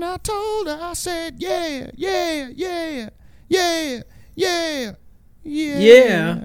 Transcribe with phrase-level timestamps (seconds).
[0.00, 3.10] And I told her, I said, yeah, yeah, yeah,
[3.48, 4.00] yeah,
[4.34, 4.92] yeah,
[5.44, 5.78] yeah.
[5.78, 6.44] Yeah.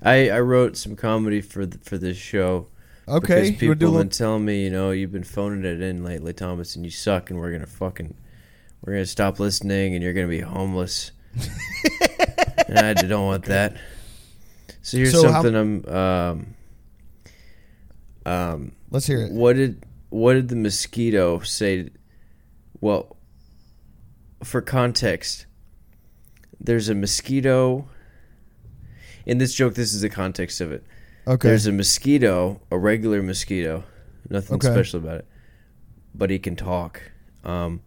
[0.00, 2.68] I I wrote some comedy for the, for this show.
[3.08, 3.50] Okay.
[3.50, 5.80] Because you wanna do people have been telling me, you know, you've been phoning it
[5.82, 8.14] in lately, Thomas, and you suck, and we're gonna fucking,
[8.84, 11.10] we're gonna stop listening, and you're gonna be homeless.
[12.68, 13.76] and I don't want that.
[14.82, 15.84] So here's So how- something I'm.
[15.92, 16.54] Um,
[18.24, 19.32] um, Let's hear it.
[19.32, 21.88] what did what did the mosquito say?
[22.80, 23.16] Well,
[24.42, 25.46] for context,
[26.60, 27.88] there's a mosquito.
[29.26, 30.84] In this joke, this is the context of it.
[31.26, 31.48] Okay.
[31.48, 33.84] There's a mosquito, a regular mosquito,
[34.30, 34.70] nothing Okay.
[34.72, 35.26] special about it,
[36.14, 37.02] but he can talk.
[37.44, 37.80] Um,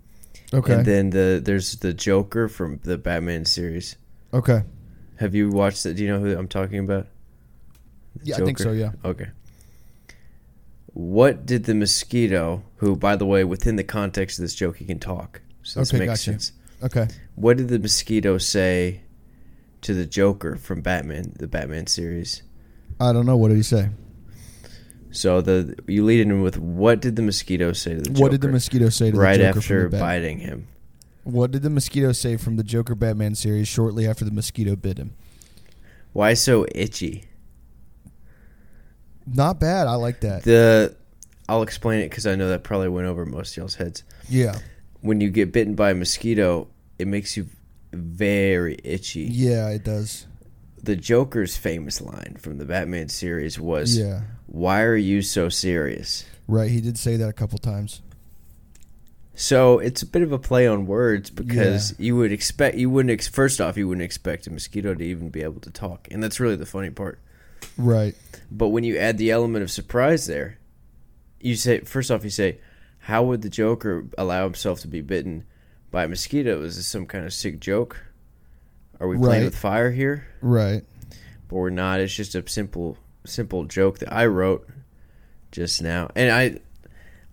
[0.54, 0.73] okay.
[0.76, 3.96] And then the there's the Joker from the Batman series.
[4.34, 4.63] okay.
[5.18, 5.94] Have you watched it?
[5.96, 7.08] Do you know who I'm talking about?
[8.18, 8.91] The Yeah, I think so, yeah.
[9.05, 9.27] Okay.
[10.94, 14.86] What did the mosquito, who, by the way, within the context of this joke, he
[14.86, 16.32] can talk, so this Okay, makes gotcha.
[16.40, 16.52] sense.
[16.84, 17.08] Okay.
[17.36, 19.02] What did the mosquito say
[19.82, 22.41] to the Joker from Batman, the Batman series?
[22.99, 23.38] I don't know.
[23.38, 23.90] What did he say?
[25.12, 28.21] So the you lead in with what did the mosquito say to the Joker?
[28.21, 30.68] What did the mosquito say to right the Joker after from the Bat- biting him?
[31.24, 34.98] What did the mosquito say from the Joker Batman series shortly after the mosquito bit
[34.98, 35.13] him?
[36.13, 37.26] Why so itchy?
[39.34, 39.87] Not bad.
[39.87, 40.43] I like that.
[40.43, 40.96] The
[41.49, 44.04] I'll explain it because I know that probably went over most of y'all's heads.
[44.29, 44.60] yeah.
[45.01, 46.68] When you get bitten by a mosquito,
[46.99, 47.48] it makes you
[47.91, 49.21] very itchy.
[49.24, 50.27] Yeah, it does.
[50.84, 54.21] The Joker's famous line from the Batman series was, Yeah.
[54.46, 56.70] "Why are you so serious?" Right.
[56.70, 58.02] He did say that a couple times.
[59.34, 63.12] So it's a bit of a play on words because you would expect you wouldn't
[63.12, 66.22] ex- first off you wouldn't expect a mosquito to even be able to talk, and
[66.22, 67.19] that's really the funny part.
[67.81, 68.16] Right.
[68.51, 70.57] But when you add the element of surprise there,
[71.40, 72.59] you say first off you say,
[73.00, 75.46] how would the Joker allow himself to be bitten
[75.90, 76.62] by a mosquito?
[76.62, 77.97] Is this some kind of sick joke?
[79.00, 79.46] Are we playing Right.
[79.46, 80.28] with fire here?
[80.41, 80.84] Right.
[81.47, 82.00] But we're not.
[82.00, 84.68] It's just a simple simple joke that I wrote
[85.52, 86.59] just now, and I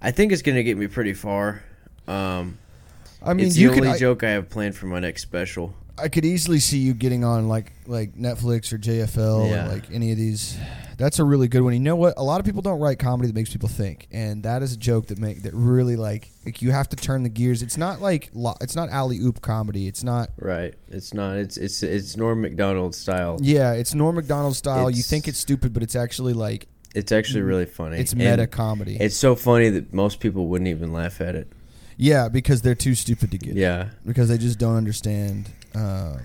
[0.00, 1.62] I think it's gonna get me pretty far.
[2.06, 2.58] Um,
[3.22, 3.88] I mean, it's the only could.
[3.88, 5.74] I, joke I have planned for my next special.
[6.00, 9.66] I could easily see you getting on like like Netflix or JFL Yeah.
[9.66, 10.56] or like any of these.
[10.96, 11.74] That's a really good one.
[11.74, 12.14] You know what?
[12.16, 14.76] A lot of people don't write comedy that makes people think, and that is a
[14.76, 17.62] joke that make that really like like you have to turn the gears.
[17.62, 19.86] It's not like lo- it's not alley oop comedy.
[19.86, 20.30] It's not.
[20.38, 20.74] Right.
[20.88, 21.36] It's not.
[21.36, 23.38] It's it's it's Norm Macdonald style.
[23.40, 24.90] Yeah, it's Norm Macdonald style.
[24.90, 26.66] you think it's stupid, but it's actually like
[26.96, 27.98] It's actually really funny.
[27.98, 28.96] it's And meta comedy.
[28.98, 31.52] It's so funny that most people wouldn't even laugh at it.
[31.96, 33.50] yeah, because they're too stupid to get.
[33.50, 33.56] it.
[33.56, 33.90] Yeah.
[34.04, 35.50] because they just don't understand.
[35.78, 36.20] Um,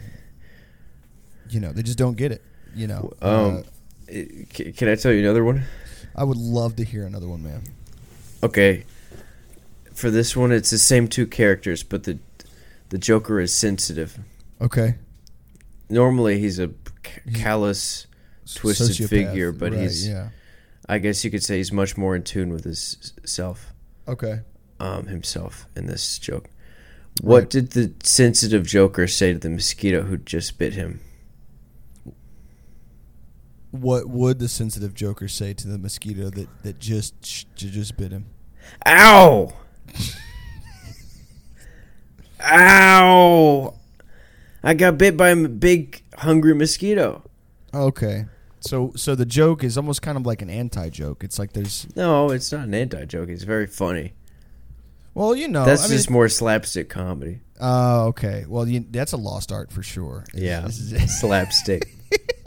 [1.50, 2.42] you know, they just don't get it.
[2.76, 3.62] You know, Um, Uh,
[4.08, 5.64] it- can I tell you another one?
[6.16, 7.64] I would love to hear another one, man.
[8.42, 8.86] Okay.
[9.94, 12.18] For this one, it's the same two characters, but the
[12.90, 14.20] the Joker is sensitive.
[14.62, 14.96] Okay,
[15.90, 16.74] Normally, he's a c-
[17.26, 18.06] He's- callous,
[18.54, 20.08] twisted Sociopath, figure, but right, he's.
[20.08, 20.30] yeah.
[20.88, 23.74] I guess you could say he's much more in tune with his self,
[24.08, 24.42] Okay,
[24.80, 26.50] um, himself in this joke.
[27.22, 27.50] What Right.
[27.50, 31.02] did the sensitive Joker say to the mosquito who just bit him?
[33.72, 38.26] what would the sensitive Joker say to the mosquito that that just just bit him?
[38.86, 39.52] Ow!
[42.42, 43.74] Ow!
[44.64, 47.24] I got bit by a big hungry mosquito.
[47.74, 48.26] Okay,
[48.60, 51.24] so so the joke is almost kind of like an anti joke.
[51.24, 53.30] It's like there's No, it's not an anti joke.
[53.30, 54.14] It's very funny.
[55.14, 57.40] Well, you know, That's I mean, just more slapstick comedy.
[57.62, 58.46] Oh, okay.
[58.48, 60.26] Well, you, that's a lost art for sure.
[60.34, 61.94] Yeah, slapstick.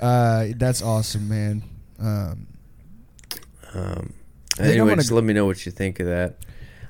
[0.00, 1.62] uh, that's awesome, man.
[1.98, 2.46] Um,
[3.74, 4.12] Um,
[4.58, 6.38] I anyway, wanna just let me know what you think of that.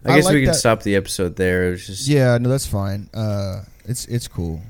[0.05, 1.69] I, I guess like we can that- stop the episode there.
[1.69, 2.09] It was just.
[2.09, 3.11] yeah, no, that's fine.
[3.13, 4.63] Uh, it's it's cool.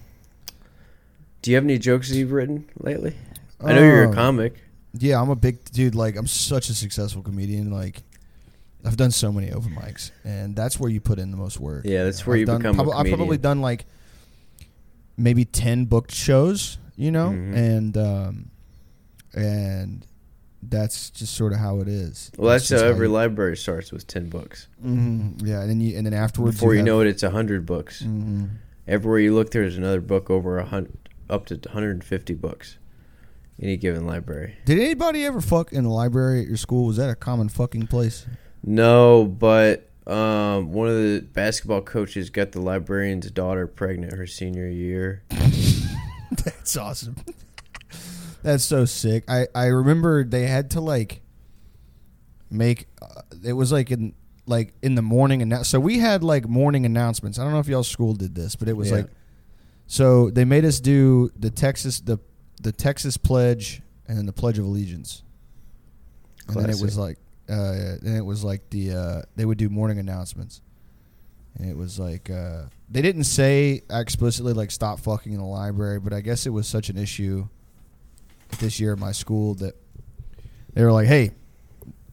[1.42, 3.14] Do you have any jokes that you've written lately?
[3.62, 4.54] I know you're a Um, comic.
[4.94, 5.94] Yeah, I'm a big dude.
[5.94, 7.70] Like, I'm such a successful comedian.
[7.70, 8.02] Like,
[8.84, 11.84] I've done so many open mics, and that's where you put in the most work.
[11.84, 12.76] Yeah, that's where I've you done, become.
[12.76, 13.86] Prob- I've probably done like
[15.16, 17.54] maybe ten booked shows, you know, Mhm.
[17.56, 18.50] and um,
[19.34, 20.06] and
[20.62, 22.30] that's just sort of how it is.
[22.36, 24.68] Well, that's how just every you- library starts with ten books.
[24.84, 27.66] Mhm, yeah, and then you and then afterwards, Before you have- know it, it's hundred
[27.66, 28.02] books.
[28.02, 28.48] Mhm.
[28.86, 30.96] Everywhere you look, there's another book over a hundred,
[31.28, 32.78] up to 150 books.
[33.60, 34.54] Any given library.
[34.66, 36.86] Did anybody ever fuck in the library at your school?
[36.86, 38.24] Was that a common fucking place?
[38.64, 44.68] No, but um, one of the basketball coaches got the librarian's daughter pregnant her senior
[44.68, 45.22] year.
[46.44, 47.16] That's awesome.
[48.42, 49.24] That's so sick.
[49.28, 51.22] I I remember they had to like
[52.50, 54.14] make uh, it was like in
[54.46, 57.38] like in the morning and so we had like morning announcements.
[57.38, 58.96] I don't know if y'all school did this, but it was Yeah.
[58.98, 59.06] like
[59.86, 62.18] so they made us do the Texas the
[62.62, 65.22] the Texas pledge and then the Pledge of Allegiance.
[66.46, 69.68] And then it was like uh then it was like the uh they would do
[69.68, 70.60] morning announcements.
[71.56, 76.00] And it was like uh they didn't say explicitly like stop fucking in the library,
[76.00, 77.48] but I guess it was such an issue
[78.58, 79.74] this year at my school that
[80.74, 81.32] they were like, "Hey,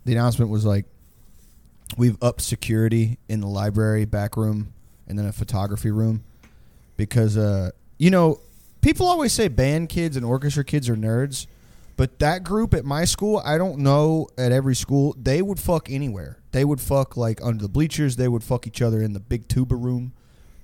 [0.05, 0.85] the announcement was like
[1.97, 4.73] we've upped security in the library back room
[5.07, 6.23] and then a photography room
[6.97, 8.39] because uh you know
[8.81, 11.47] people always say band kids and orchestra kids are nerds
[11.97, 15.89] but that group at my school i don't know at every school they would fuck
[15.89, 16.39] anywhere.
[16.51, 18.15] They would fuck like under the bleachers.
[18.15, 20.13] They would fuck each other in the big tuba room.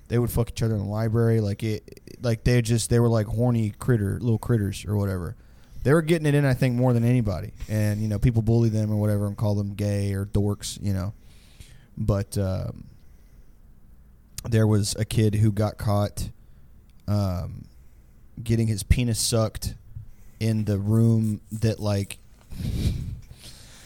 [0.08, 1.42] They would fuck each other in the library.
[1.42, 5.36] Like it like they just they were like horny critter little critters or whatever.
[5.82, 7.52] They were getting it in i think more than anybody.
[7.68, 10.94] And you know people bully them or whatever and call them gay or dorks you
[10.94, 11.12] know.
[11.98, 12.84] But um,
[14.48, 16.30] there was a kid who got caught
[17.06, 17.66] um,
[18.42, 19.74] getting his penis sucked
[20.42, 22.18] in the room that like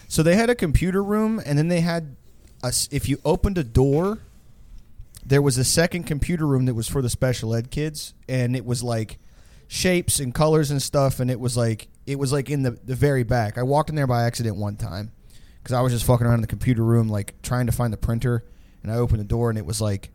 [0.08, 2.16] so they had a computer room and then they had
[2.64, 4.18] a if you opened a door
[5.24, 8.64] there was a second computer room that was for the special ed kids and it
[8.64, 9.18] was like
[9.68, 12.94] shapes and colors and stuff and it was like it was like in the, the
[12.94, 13.58] very back.
[13.58, 15.12] I walked in there by accident one time
[15.62, 17.98] because i was just fucking around in the computer room like trying to find the
[17.98, 18.44] printer
[18.82, 20.10] and i opened the door and it was like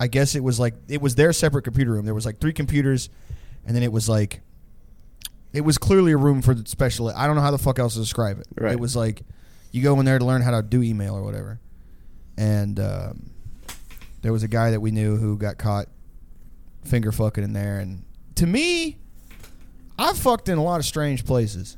[0.00, 2.06] i guess it was like it was their separate computer room.
[2.06, 3.10] There was like three computers
[3.66, 4.40] and then it was like
[5.56, 7.94] it was clearly a room for the special i don't know how the fuck else
[7.94, 8.46] to describe it.
[8.56, 8.72] Right.
[8.72, 9.22] it was like
[9.72, 11.60] you go in there to learn how to do email or whatever.
[12.38, 13.30] And um,
[14.22, 15.88] there was a guy that we knew who got caught
[16.84, 17.78] finger fucking in there.
[17.78, 18.04] And
[18.36, 18.98] to me
[19.98, 21.76] i've fucked in a lot of strange places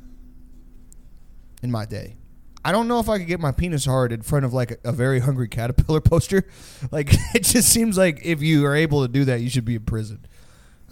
[1.63, 2.17] in my day.
[2.65, 4.79] I don't know if i could get my penis hard in front of like a,
[4.85, 6.45] a very hungry caterpillar poster.
[6.91, 9.77] Like it just seems like if you are able to do that you should be
[9.77, 10.27] in prison.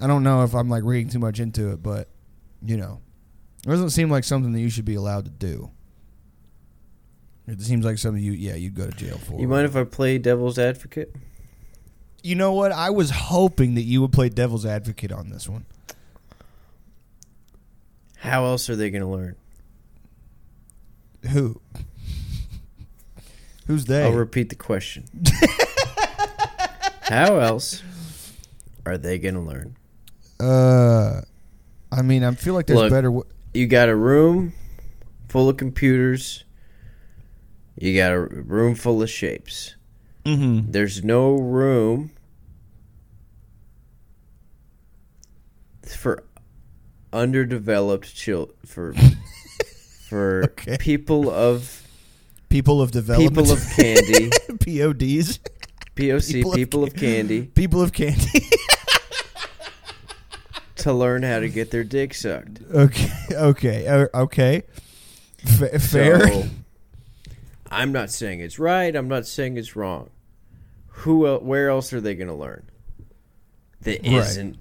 [0.00, 2.08] I don't know if i'm like reading too much into it but
[2.66, 3.00] you know
[3.64, 5.70] it doesn't seem like something that you should be allowed to do
[7.46, 9.84] it seems like something you yeah you'd go to jail for You mind if I
[9.84, 11.14] play devil's advocate?
[12.22, 12.72] you know what?
[12.72, 15.64] I was hoping that you would play devil's advocate on this one.
[18.16, 19.36] How else are they going to learn?
[21.30, 21.60] Who?
[23.68, 24.02] Who's they?
[24.02, 25.04] I'll repeat the question.
[27.02, 27.82] How else
[28.84, 29.76] are they going to learn?
[30.40, 31.20] uh,
[31.96, 32.90] I mean, I feel like there's Look.
[32.90, 33.08] better.
[33.08, 34.52] W- You got a room
[35.28, 36.44] full of computers.
[37.78, 39.76] You got a room full of shapes.
[40.24, 40.70] mm-hmm.
[40.70, 42.10] There's no room
[45.86, 46.24] for
[47.12, 48.94] underdeveloped chil for
[50.08, 50.76] for Okay.
[50.78, 51.82] people of
[52.48, 53.34] People of development.
[53.36, 55.40] people of candy PODs.
[55.96, 58.26] POC People people, of of candy People of candy.
[60.86, 62.60] to learn how to get their dick sucked.
[62.72, 63.10] okay.
[63.32, 63.86] Okay.
[63.88, 64.62] uh, okay.
[65.58, 66.26] Fa- fair.
[66.28, 66.44] So,
[67.70, 68.94] I'm not saying it's right.
[68.94, 70.10] I'm not saying it's wrong.
[71.02, 71.26] Who?
[71.26, 72.62] El- where else are they going to learn
[73.82, 74.36] that Right.
[74.44, 74.54] not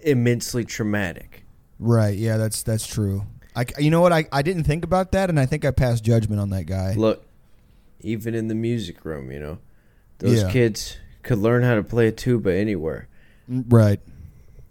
[0.00, 1.44] immensely traumatic?
[1.78, 2.16] right.
[2.18, 2.36] Yeah.
[2.36, 3.24] That's that's true.
[3.56, 4.12] I, you know what?
[4.12, 6.94] I, I didn't think about that, and I think I passed judgment on that guy.
[6.94, 7.24] Look,
[8.00, 9.58] even in the music room, you know,
[10.18, 10.50] those Yeah.
[10.52, 13.08] kids could learn how to play a tuba anywhere.
[13.50, 14.00] Mm, Right.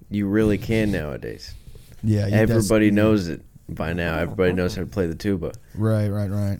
[0.09, 1.53] You really can nowadays.
[2.03, 2.27] Yeah.
[2.27, 4.17] you- Everybody knows it by now.
[4.17, 5.51] Everybody knows how to play the tuba.
[5.75, 6.07] Right.
[6.07, 6.29] Right.
[6.29, 6.59] Right.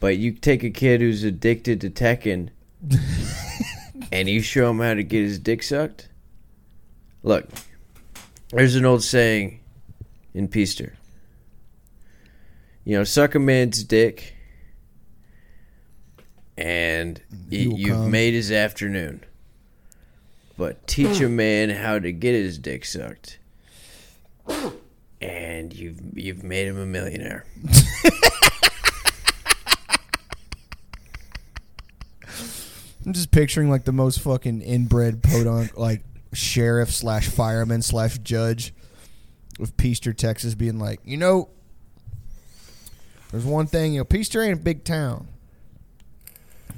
[0.00, 2.48] But you take a kid who's addicted to Tekken
[4.12, 6.08] and you show him how to get his dick sucked.
[7.22, 7.48] Look,
[8.50, 9.60] there's an old saying
[10.34, 10.94] in Peaster.
[12.84, 14.34] You know, suck a man's dick
[16.56, 17.20] and
[17.50, 18.10] He you've come.
[18.10, 19.22] made his afternoon.
[20.56, 23.38] But teach a man how to get his dick sucked.
[25.20, 27.44] And you've you've made him a millionaire.
[33.04, 38.74] I'm just picturing like the most fucking inbred podunk, like sheriff slash fireman slash judge
[39.60, 41.48] of Peaster, Texas, being like, you know,
[43.30, 45.28] there's one thing, you know, Peaster ain't a big town,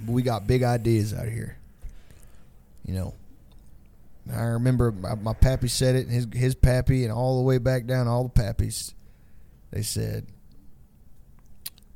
[0.05, 1.57] but we got big ideas out here.
[2.85, 3.15] You know,
[4.33, 7.59] I remember my, my pappy said it, and his his pappy, and all the way
[7.59, 8.95] back down, all the pappies,
[9.71, 10.27] they said,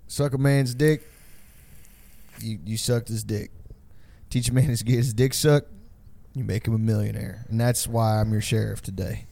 [0.07, 1.07] suck a man's dick,
[2.41, 3.51] you you sucked his dick
[4.33, 5.71] teach a man to get his dick sucked,
[6.35, 7.45] you make him a millionaire.
[7.51, 9.27] And that's why I'm your sheriff today.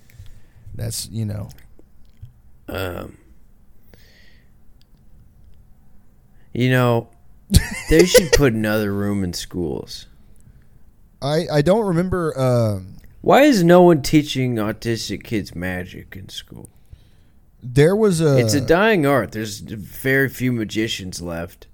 [0.74, 1.48] That's, you know,
[2.68, 3.16] Um,
[6.52, 7.08] you know,
[7.88, 10.06] They should put another room in schools.
[11.22, 12.38] I I don't remember.
[12.38, 16.68] Um, Why is no one teaching autistic kids magic in school?
[17.62, 18.38] there was a.
[18.38, 19.32] it's a dying art.
[19.32, 21.66] There's very few magicians left.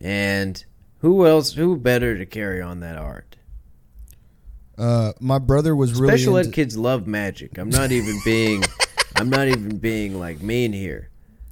[0.00, 0.62] And
[0.98, 3.36] who else who better to carry on that art?
[4.76, 7.56] uh, my brother was really Special ed into- kids love magic.
[7.58, 8.62] I'm not even being
[9.16, 11.08] I'm not even being like mean here.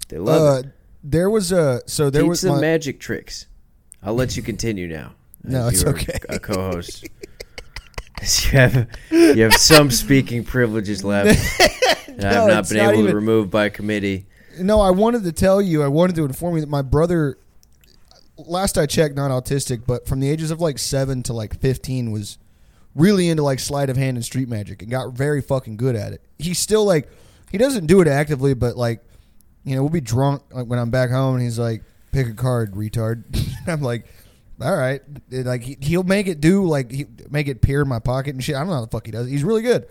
[0.09, 0.75] They love Uh, it.
[1.05, 3.47] there was a so there Teach was them my, magic tricks.
[4.03, 5.15] I'll let you continue now.
[5.45, 6.19] No, it's okay.
[6.29, 7.09] A co-host.
[8.23, 11.59] You have you have some speaking privileges left.
[12.19, 14.27] that I've not been not able to remove by committee.
[14.61, 15.83] No, I wanted to tell you.
[15.83, 17.39] I wanted to inform you that my brother,
[18.37, 22.13] last I checked, not autistic, but from the ages of like seven to like fifteen,
[22.13, 22.39] was
[22.95, 26.13] really into like sleight of hand and street magic and got very fucking good at
[26.13, 26.21] it.
[26.39, 27.09] He's still like,
[27.51, 29.03] he doesn't do it actively, but like,
[29.65, 31.83] you know, we'll be drunk like when I'm back home, and he's like,
[32.13, 33.25] "Pick a card, retard."
[33.67, 34.07] I'm like.
[34.61, 37.99] All right, like he, he'll make it do like he make it appear in my
[37.99, 38.55] pocket and shit.
[38.55, 39.27] I don't know how the fuck he does.
[39.27, 39.31] it.
[39.31, 39.89] He's really good.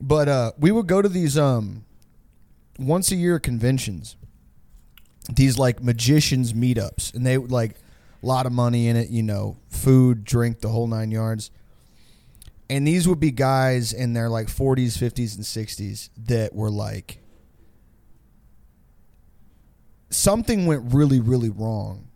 [0.00, 1.84] But uh, we would go to these um,
[2.78, 4.16] once a year conventions
[5.28, 7.76] these like magicians meetups and they like
[8.22, 11.50] a lot of money in it you know food drink the whole nine yards
[12.70, 17.18] and these would be guys in their like 40s 50s and 60s that were like
[20.10, 22.08] something went really really wrong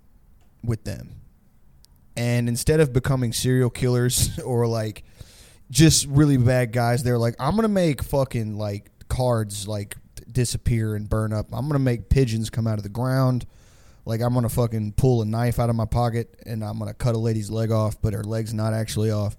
[0.64, 1.16] with them
[2.16, 5.04] and instead of becoming serial killers or like
[5.70, 9.96] just really bad guys they're like i'm gonna make fucking like cards like
[10.30, 11.46] disappear and burn up.
[11.52, 13.46] I'm gonna make pigeons come out of the ground.
[14.04, 17.14] Like i'm gonna fucking pull a knife out of my pocket and i'm gonna cut
[17.14, 19.36] a lady's leg off but her leg's not actually off.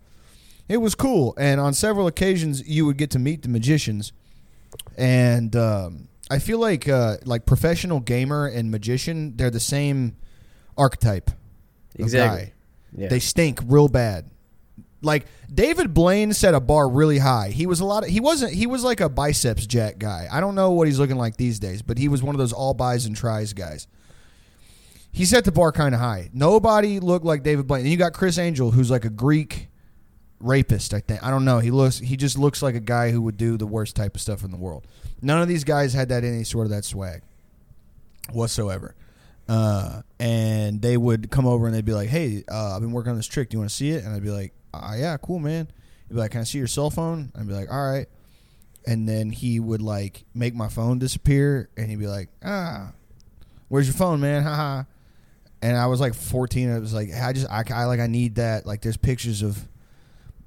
[0.70, 1.34] It was cool.
[1.38, 4.14] And on several occasions you would get to meet the magicians.
[4.98, 10.16] And um, i feel like uh, like professional gamer and magician they're the same
[10.78, 11.30] archetype
[11.96, 12.46] Exactly.
[12.46, 12.53] guy
[12.96, 13.08] Yeah.
[13.10, 14.30] they stink real bad.
[15.02, 17.50] Like David Blaine set a bar really high.
[17.50, 20.28] He was a lot of he wasn't he was like a biceps jack guy.
[20.32, 22.54] I don't know what he's looking like these days, but he was one of those
[22.54, 23.88] all buys and tries guys.
[25.12, 26.30] He set the bar kind of high.
[26.34, 27.82] Nobody looked like David Blaine.
[27.82, 29.68] And you got Criss Angel, who's like a Greek
[30.40, 30.94] rapist.
[30.94, 31.60] I think I don't know.
[31.60, 34.22] He looks he just looks like a guy who would do the worst type of
[34.22, 34.88] stuff in the world.
[35.22, 37.22] None of these guys had that any sort of that swag
[38.32, 38.96] whatsoever.
[39.48, 43.12] Uh, and they would come over and they'd be like, "Hey, uh, I've been working
[43.12, 43.50] on this trick.
[43.50, 45.68] Do you want to see it?" And I'd be like, uh, "Yeah, cool, man."
[46.08, 48.08] He'd be like, "Can I see your cell phone?" I'd be like, "All right."
[48.86, 52.94] And then he would like make my phone disappear, and he'd be like, "Ah,
[53.68, 54.44] where's your phone, man?
[54.44, 54.84] Haha."
[55.62, 56.70] And I was like 14.
[56.70, 58.66] I was like, I just, I, I like, I need that.
[58.66, 59.66] Like, there's pictures of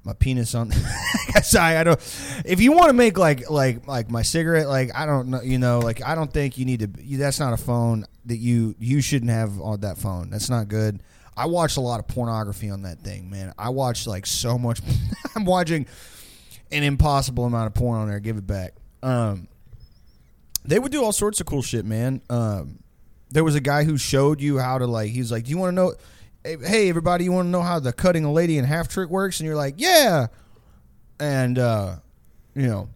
[0.03, 0.71] my penis on.
[1.43, 1.99] Sorry, I don't.
[2.45, 5.59] If you want to make like like like my cigarette, like I don't know, you
[5.59, 7.17] know, like I don't think you need to.
[7.17, 10.29] That's not a phone that you you shouldn't have on that phone.
[10.29, 11.01] That's not good.
[11.35, 13.53] I watched a lot of pornography on that thing, man.
[13.57, 14.79] I watched like so much.
[15.35, 15.85] I'm watching
[16.71, 18.19] an impossible amount of porn on there.
[18.19, 18.73] Give it back.
[19.03, 19.47] Um,
[20.65, 22.21] they would do all sorts of cool shit, man.
[22.29, 22.79] Um,
[23.29, 25.11] there was a guy who showed you how to like.
[25.11, 25.93] He was like, "Do you want to know?"
[26.43, 29.39] Hey, everybody, you want to know how the cutting a lady in half trick works?
[29.39, 30.27] And you're like, "Yeah."
[31.19, 31.97] And uh,
[32.55, 32.89] you know,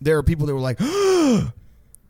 [0.00, 0.78] there are people that were like,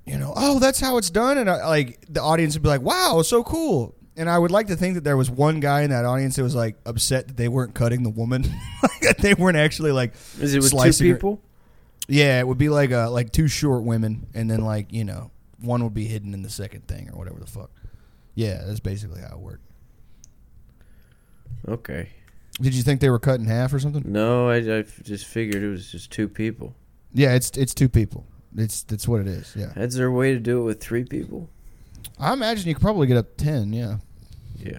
[0.09, 2.81] you know, oh, that's how it's done, and I, like the audience would be like,
[2.83, 5.91] "Wow, so cool." And I would like to think that there was one guy in
[5.91, 8.43] that audience that was like upset that they weren't cutting the woman,
[8.83, 11.43] like that they weren't actually like Is it with slicing two her- people?
[12.09, 15.31] yeah, it would be like uh like two short women, and then like you know
[15.61, 17.71] one would be hidden in the second thing or whatever the fuck.
[18.35, 19.65] Yeah, that's basically how it worked.
[21.69, 22.09] Okay.
[22.61, 24.03] Did you think they were cut in half or something?
[24.07, 26.75] No, I, I just figured it was just two people.
[27.13, 28.27] Yeah, it's it's two people.
[28.57, 29.53] It's that's what it is.
[29.57, 31.49] Yeah, Is there a way to do it with three people?
[32.19, 33.73] I imagine you could probably get up to ten.
[33.73, 33.99] Yeah.
[34.57, 34.79] Yeah.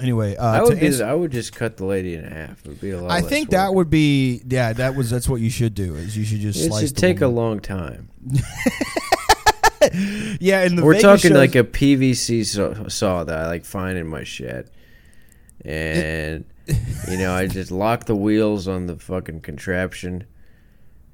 [0.00, 2.60] Anyway, uh, I to would answer- I would just cut the lady in half.
[2.64, 3.10] It would be a lot.
[3.10, 3.50] I think work.
[3.52, 4.72] that would be yeah.
[4.72, 5.94] That was that's what you should do.
[5.96, 6.86] Is you should just It slice.
[6.88, 8.08] should take a long time.
[10.40, 10.64] yeah.
[10.64, 13.96] In the We're Vegas talking shows- like a PVC saw, saw that I like find
[13.98, 14.70] in my shed,
[15.64, 16.44] and
[17.08, 20.24] you know I just lock the wheels on the fucking contraption,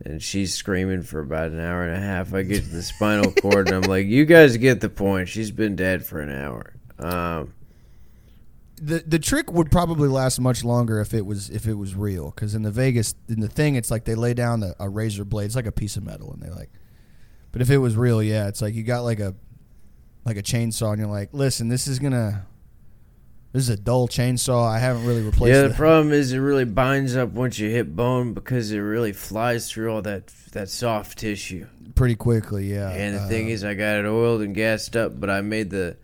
[0.05, 2.35] and she's screaming for about an hour and a half.
[2.35, 5.29] I get to the spinal cord, and I'm like, "You guys get the point.
[5.29, 7.55] She's been dead for an hour." Um,
[8.77, 12.31] the the trick would probably last much longer if it was if it was real
[12.31, 15.25] because in the Vegas in the thing it's like they lay down a, a razor
[15.25, 16.71] blade it's like a piece of metal and they like
[17.53, 19.35] but if it was real yeah it's like you got like a
[20.25, 22.47] like a chainsaw and you're like listen this is gonna
[23.55, 24.69] This is a dull chainsaw.
[24.69, 25.63] I haven't really replaced it.
[25.63, 29.13] Yeah, the problem is it really binds up once you hit bone because it really
[29.13, 31.67] flies through all that that soft tissue.
[31.95, 32.73] pretty quickly.
[32.75, 32.91] Yeah.
[32.91, 35.71] And the Uh, thing is, I got it oiled and gassed up, but I made
[35.71, 35.97] the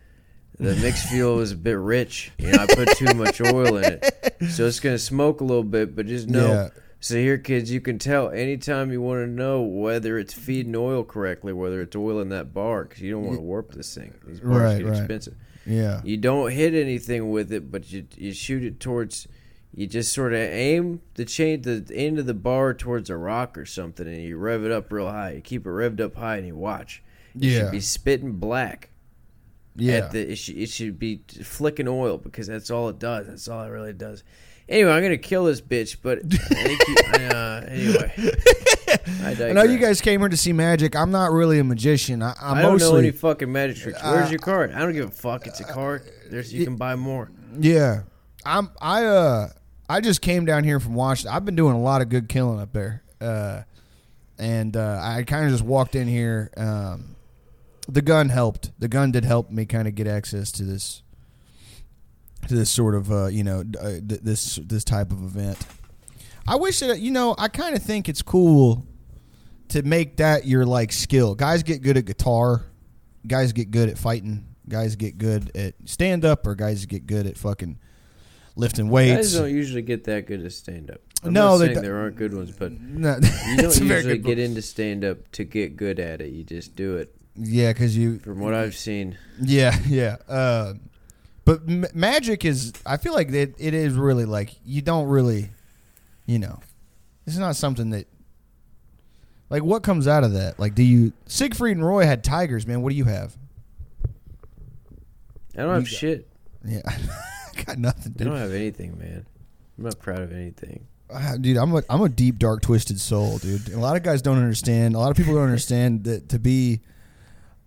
[0.61, 2.30] the mixed fuel was a bit rich.
[2.38, 5.64] You know, I put too much oil in it, so it's gonna smoke a little
[5.64, 5.97] bit.
[5.97, 6.69] But just know, Yeah.
[7.00, 11.02] So here, kids, you can tell anytime you want to know whether it's feeding oil
[11.02, 14.14] correctly, whether it's oil in that bar, because you don't want to warp this thing.
[14.26, 14.99] These bars Right, get right.
[14.99, 15.35] expensive.
[15.66, 16.00] yeah.
[16.04, 19.26] You don't hit anything with it, but you you shoot it towards.
[19.73, 23.57] You just sort of aim the chain, the end of the bar towards a rock
[23.57, 25.33] or something, and you rev it up real high.
[25.35, 27.02] You keep it revved up high, and you watch.
[27.37, 27.59] It Yeah.
[27.61, 28.90] should be spitting black.
[29.76, 29.95] Yeah.
[29.99, 33.28] At the, it, should, it should be flicking oil because that's all it does.
[33.28, 34.25] That's all it really does.
[34.70, 36.78] Anyway, I'm gonna kill this bitch, but I
[37.18, 38.14] you, uh, anyway,
[39.24, 40.94] I, I know you guys came here to see magic.
[40.94, 42.22] I'm not really a magician.
[42.22, 44.00] I, I'm I don't mostly know any fucking magic tricks.
[44.02, 44.72] Where's Uh, your card?
[44.72, 45.48] I don't give a fuck.
[45.48, 46.08] It's a card.
[46.30, 47.30] There's you can buy more.
[47.58, 48.02] Yeah.
[48.46, 49.48] I'm I uh
[49.88, 51.34] I just came down here from Washington.
[51.34, 53.02] I've been doing a lot of good killing up there.
[53.20, 53.62] Uh
[54.38, 57.16] and uh I kind of just walked in here um
[57.88, 58.70] the gun helped.
[58.78, 61.02] The gun did help me kind of get access to this
[62.49, 65.59] to this sort of uh, you know uh, th- this this type of event.
[66.49, 68.87] I wish that you know I kind of think it's cool
[69.68, 71.35] to make that your like skill.
[71.35, 72.64] Guys get good at guitar,
[73.26, 77.26] guys get good at fighting, guys get good at stand up, or guys get good
[77.26, 77.78] at fucking
[78.56, 79.16] lifting weights.
[79.32, 81.00] Guys don't usually get that good at stand up.
[81.23, 81.85] I'm No, not they saying don't.
[81.85, 83.16] there aren't good ones, but No,
[83.49, 86.30] you don't usually get into stand up to get good at it.
[86.30, 87.14] You just do it.
[87.37, 90.16] Yeah, because you From what I've seen, Yeah, yeah.
[90.28, 90.75] Uh,
[91.44, 92.73] but m- magic is.
[92.87, 95.50] I feel like it, it is really like you don't really,
[96.26, 96.61] you know,
[97.26, 98.06] it's not something that.
[99.49, 100.61] Like what comes out of that?
[100.61, 102.82] Like, do you Siegfried and Roy had tigers, man?
[102.82, 103.37] What do you have?
[105.56, 106.28] I don't have got- shit.
[106.64, 109.26] Yeah, I got nothing, I don't have anything, man.
[109.78, 110.87] I'm not proud of anything.
[111.12, 113.66] Ah, dude, I'm a I'm a deep, dark, twisted soul, dude.
[113.68, 114.94] And a lot of guys don't understand.
[114.94, 116.80] A lot of people don't understand that to be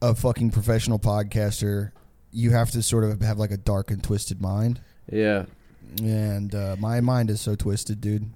[0.01, 1.91] a fucking professional podcaster,
[2.33, 4.81] you have to sort of have like a dark and twisted mind.
[5.11, 5.45] Yeah.
[6.01, 8.29] And uh, my mind is so twisted, dude.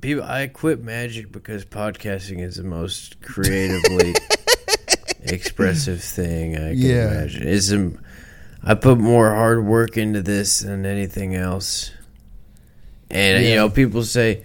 [0.00, 4.14] People, I quit magic because podcasting is the most creatively
[5.24, 7.10] expressive thing I can Yeah.
[7.10, 7.46] imagine.
[7.46, 7.92] It's a,
[8.62, 11.90] I put more hard work into this than anything else.
[13.10, 14.44] And you know, people say,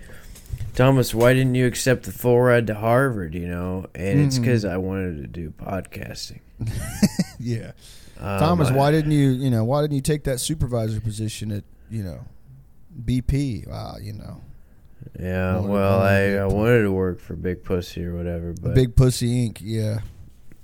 [0.75, 3.33] Thomas, why didn't you accept the full ride to Harvard?
[3.33, 4.41] You know, and it's Mhm.
[4.41, 6.39] because I wanted to do podcasting.
[7.39, 7.73] Yeah,
[8.19, 11.51] Um, Thomas, I- why didn't you, you know, why didn't you take that supervisor position
[11.51, 12.25] at, you know,
[13.05, 13.67] BP?
[13.67, 14.41] Wow, you know,
[15.19, 19.49] Yeah, well, I, I wanted to work for Big Pussy or whatever, but Big Pussy
[19.49, 19.59] Inc.
[19.61, 19.99] Yeah,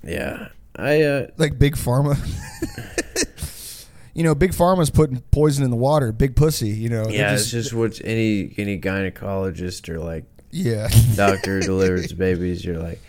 [0.04, 2.18] yeah, I uh, like Big Pharma.
[4.14, 6.12] you know, Big Pharma's putting poison in the water.
[6.12, 7.08] Big Pussy, you know.
[7.10, 10.88] yeah, it's just what any any gynecologist or like yeah.
[11.16, 12.64] doctor who delivers babies.
[12.64, 13.02] You're like,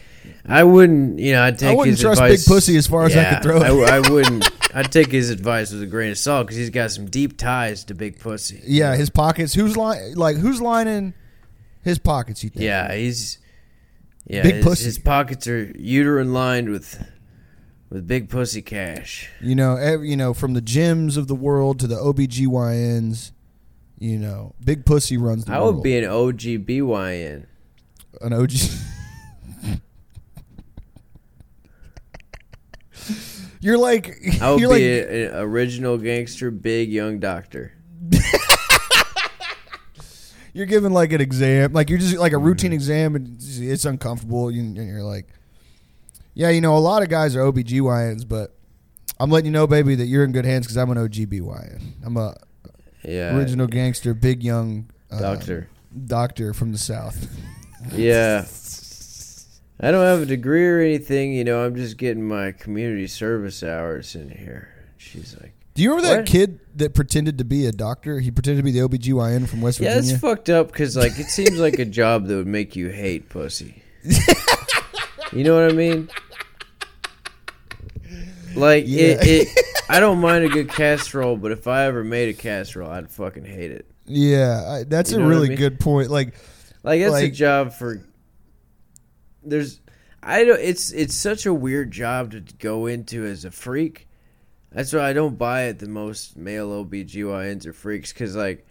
[0.47, 1.71] I wouldn't, you know, I'd take.
[1.71, 3.91] I wouldn't his trust advice, Big Pussy as far as I could throw it.
[3.91, 4.51] I, I wouldn't.
[4.75, 7.85] I'd take his advice with a grain of salt because he's got some deep ties
[7.85, 8.61] to Big Pussy.
[8.65, 9.55] Yeah, his pockets.
[9.55, 10.15] Who's line?
[10.15, 11.15] Like who's lining
[11.83, 12.45] his pockets?
[12.45, 12.65] You think?
[12.65, 13.39] Yeah, he's
[14.27, 14.43] yeah.
[14.43, 14.85] Big his, pussy.
[14.85, 17.03] his pockets are uterine lined with
[17.91, 19.31] with big pussy cash.
[19.41, 23.31] You know, every, you know, from the gyms of the world to the OBGYNs,
[23.99, 25.77] you know, Big Pussy runs the I world.
[25.77, 27.47] would be an OGBYN.
[28.21, 28.51] an OG.
[33.65, 37.73] You're like I would you're be like a- an original gangster, big young doctor.
[40.53, 42.75] you're giving like an exam, like you're just like a routine Mm-hmm.
[42.75, 44.51] exam, and it's- it's uncomfortable.
[44.51, 45.29] You, and you're like,
[46.35, 48.55] yeah, you know, a lot of guys are OBGYNs, but
[49.19, 52.05] I'm letting you know, baby, that you're in good hands because I'm an OGBYN.
[52.05, 52.35] I'm a
[53.03, 55.69] Yeah, original gangster, big young uh, doctor.
[56.07, 57.29] doctor from the south.
[57.93, 58.47] Yeah.
[59.81, 63.63] I don't have a degree or anything, you know, I'm just getting my community service
[63.63, 64.69] hours in here.
[64.97, 66.27] She's like, Do you remember that What?
[66.27, 68.21] kid that pretended to be a doctor?
[68.21, 70.01] He pretended to be the OBGYN from West Virginia.
[70.03, 72.89] Yeah, it's fucked up because, like, it seems like a job that would make you
[72.89, 73.83] hate pussy.
[75.33, 76.09] you know what I mean?
[78.55, 79.17] Like, Yeah.
[79.21, 82.89] it, it, I don't mind a good casserole, but if I ever made a casserole,
[82.91, 83.87] I'd fucking hate it.
[84.07, 85.59] yeah, I, that's You a know I really mean?
[85.59, 86.11] good point.
[86.11, 86.35] Like,
[86.85, 88.01] Like a Like- job for.
[89.45, 89.81] There's,
[90.23, 90.61] I don't.
[90.61, 94.09] It's it's such a weird job to go into as a freak.
[94.73, 95.79] That's why I don't buy it.
[95.79, 98.67] The most male OBGYNs are freaks because like,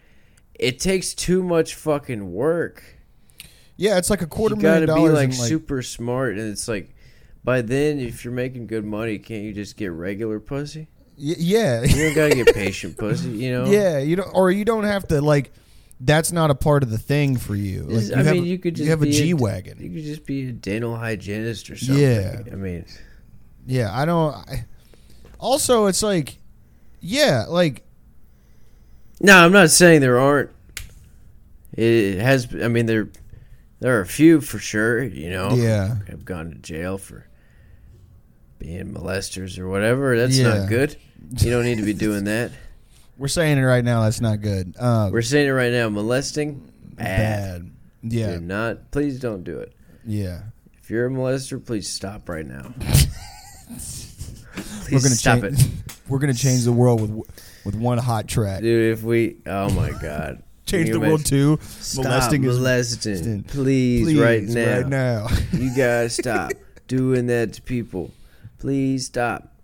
[0.54, 2.82] it takes too much fucking work.
[3.76, 6.68] yeah, it's like a quarter you million gotta be like, like super smart, and it's
[6.68, 6.94] like,
[7.42, 10.88] by then if you're making good money, can't you just get regular pussy?
[11.16, 13.30] Y- yeah, You don't gotta get patient, pussy.
[13.30, 13.64] You know.
[13.70, 13.98] yeah.
[13.98, 15.52] You don't, or you don't have to like.
[16.04, 17.84] That's not a part of the thing for you.
[17.84, 20.04] Like, you I have mean, a- you could just you have a G You could
[20.04, 22.02] just be a dental hygienist or something.
[22.04, 22.40] Yeah.
[22.52, 22.84] I mean,
[23.66, 24.34] Yeah, I don't.
[24.34, 24.66] I,
[25.38, 26.38] also, it's like,
[27.00, 27.84] yeah, like
[29.20, 30.50] no, I'm not saying there aren't.
[31.72, 32.48] It has.
[32.54, 33.08] I mean, there
[33.80, 35.02] there are a few for sure.
[35.02, 35.54] You know.
[35.54, 35.96] Yeah.
[36.08, 37.26] Have gone to jail for
[38.58, 40.16] being molesters or whatever.
[40.18, 40.54] That's Yeah.
[40.58, 40.96] not good.
[41.40, 42.50] You don't need to be doing that.
[43.18, 44.02] we're saying it right now.
[44.02, 44.74] That's not good.
[44.78, 45.88] Uh, We're saying it right now.
[45.88, 47.62] Molesting, bad.
[47.62, 47.70] bad.
[48.02, 48.90] Yeah, Do not.
[48.90, 49.72] Please don't do it.
[50.04, 50.42] yeah.
[50.82, 52.74] If you're a molester, please stop right now.
[54.92, 55.60] We're gonna stop change.
[55.60, 55.66] it,
[56.08, 57.10] We're gonna change the world with
[57.64, 58.60] with one hot track.
[58.60, 58.92] dude.
[58.92, 61.58] If we, oh my god, change the world too.
[61.62, 64.76] Stop molesting is molesting, please, please right now.
[64.76, 65.28] Right now.
[65.52, 66.52] You gotta stop
[66.86, 68.10] doing that to people.
[68.58, 69.54] Please stop.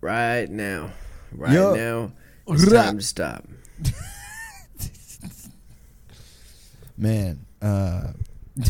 [0.00, 0.90] Right now.
[1.32, 1.74] Right Yo.
[1.74, 2.12] now.
[2.48, 3.44] It's time to stop.
[6.98, 8.12] Man, uh,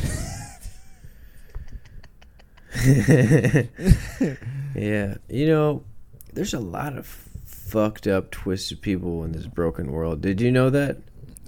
[4.74, 5.14] yeah.
[5.28, 5.84] You know,
[6.32, 10.22] there's a lot of fucked up, twisted people in this broken world.
[10.22, 10.98] Did you know that?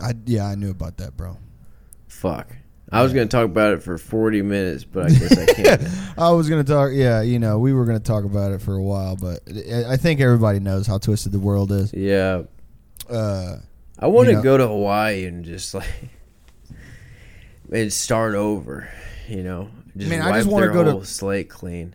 [0.02, 1.38] I yeah, I knew about that, bro.
[2.06, 2.56] Fuck.
[2.90, 5.82] I was going to talk about it for 40 minutes, but I guess I can't.
[6.18, 6.90] I was gonna talk.
[6.92, 9.40] Yeah, you know, we were gonna talk about it for a while, but
[9.86, 11.92] I think everybody knows how twisted the world is.
[11.92, 12.42] yeah.
[13.08, 13.56] Uh,
[13.98, 15.86] I want You to know- go to Hawaii and just like
[17.72, 18.88] and start over,
[19.28, 19.70] you know.
[19.96, 21.94] Just Man, wipe I just wanna their go to- whole slate clean.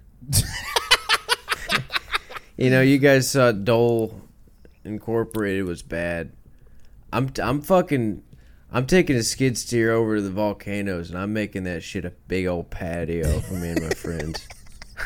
[2.58, 4.21] you know, you guys saw Dole
[4.86, 6.32] Incorporated was bad.
[7.12, 8.23] I'm I'm fucking
[8.75, 12.09] I'm taking a skid steer over to the volcanoes and I'm making that shit a
[12.27, 14.47] big old patio for me and my friends.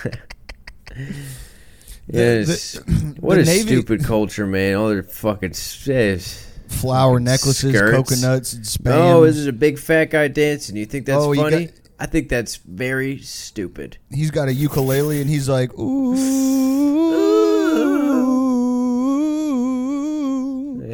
[2.08, 2.76] yes.
[3.20, 4.74] what the a Navy- stupid culture, man.
[4.76, 7.96] All their fucking s- flower necklaces, skirts.
[7.96, 9.12] coconuts, and spams.
[9.12, 10.76] Oh, is it a big fat guy dancing?
[10.76, 11.66] You think that's Oh, funny?
[11.66, 13.96] got- I think that's very stupid.
[14.10, 17.35] he's got a ukulele and he's like, ooh.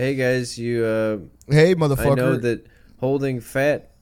[0.03, 2.11] Hey guys, you uh Hey, motherfucker.
[2.11, 2.67] I know that
[2.99, 3.93] holding fat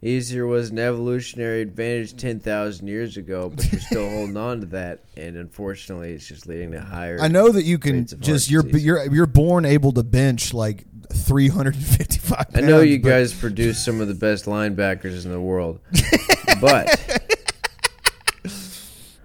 [0.00, 5.00] easier was an evolutionary advantage 10,000 years ago, but you're still holding on to that
[5.16, 8.84] and unfortunately it's just leading to higher I know that you can just you're disease.
[8.84, 14.00] you're you're born able to bench like 355 I know you but- guys produce some
[14.00, 15.80] of the best linebackers in the world.
[16.60, 17.26] but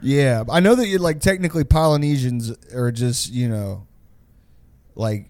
[0.02, 3.86] Yeah, I know that you're like technically Polynesians are just you know,
[4.96, 5.30] like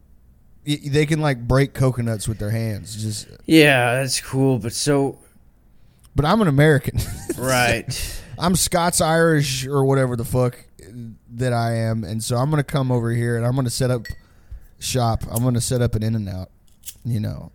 [0.66, 3.02] they can like break coconuts with their hands.
[3.02, 5.20] Just, uh, yeah, that's cool, but so
[6.16, 7.00] but I'm an American.
[7.38, 8.22] right.
[8.38, 10.58] I'm Scots Irish or whatever the fuck
[11.36, 14.06] that I am, and so I'm gonna come over here and I'm gonna set up
[14.80, 15.24] shop.
[15.32, 16.50] I'm gonna set up an In and Out,
[17.04, 17.52] you know,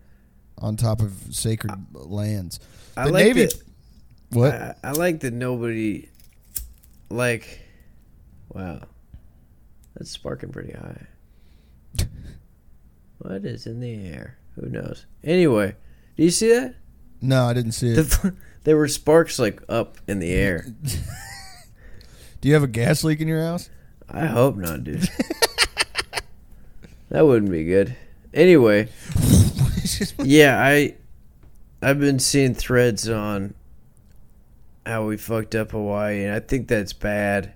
[0.59, 2.61] on top of sacred lands.
[2.97, 3.63] I like Navy- that-
[4.31, 4.55] What?
[4.55, 6.09] I, I like that nobody
[7.09, 7.61] like
[8.51, 8.81] wow.
[9.97, 11.07] That's sparking pretty high.
[13.21, 14.39] What is in the air?
[14.57, 15.07] Who knows?
[15.23, 15.77] Anyway,
[16.17, 16.75] do you see that?
[17.21, 18.03] no, I didn't see it.
[18.03, 20.67] The, there were sparks like up in the air.
[22.41, 23.69] Do you have a gas leak in your house?
[24.09, 25.09] I hope not, dude.
[27.11, 27.95] that wouldn't be good.
[28.33, 28.89] Anyway,
[30.19, 30.95] yeah, I
[31.83, 33.55] I've been seeing threads on
[34.87, 37.53] how we fucked up Hawaii, and I think that's bad.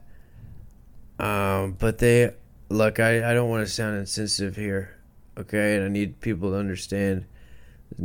[1.18, 2.34] Um, but they
[2.68, 4.93] look, I, I don't want to sound insensitive here,
[5.38, 5.76] okay?
[5.76, 7.24] And I need people to understand.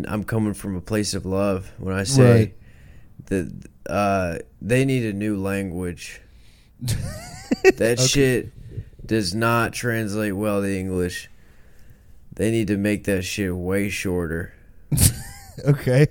[0.07, 2.55] I'm coming from a place of love when I say Right.
[3.25, 6.21] that uh, they need a new language.
[6.81, 8.51] that shit
[9.05, 11.29] does not translate well to English.
[12.33, 14.53] They need to make that shit way shorter.
[15.65, 16.07] okay,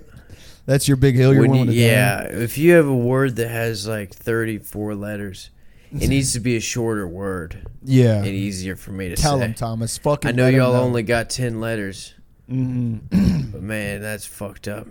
[0.65, 2.95] that's your big hill you're When you- willing to die yeah, if you have a
[2.95, 5.49] word that has like 34 letters,
[5.91, 7.67] it needs to be a shorter word?
[7.83, 8.17] Yeah.
[8.17, 9.45] and easier for me to Tell say.
[9.45, 9.97] him, Thomas.
[9.97, 10.29] Fucking.
[10.29, 12.13] I know let him y'all only got 10 letters,
[12.49, 13.01] Mhm.
[13.51, 14.87] but man, that's fucked up.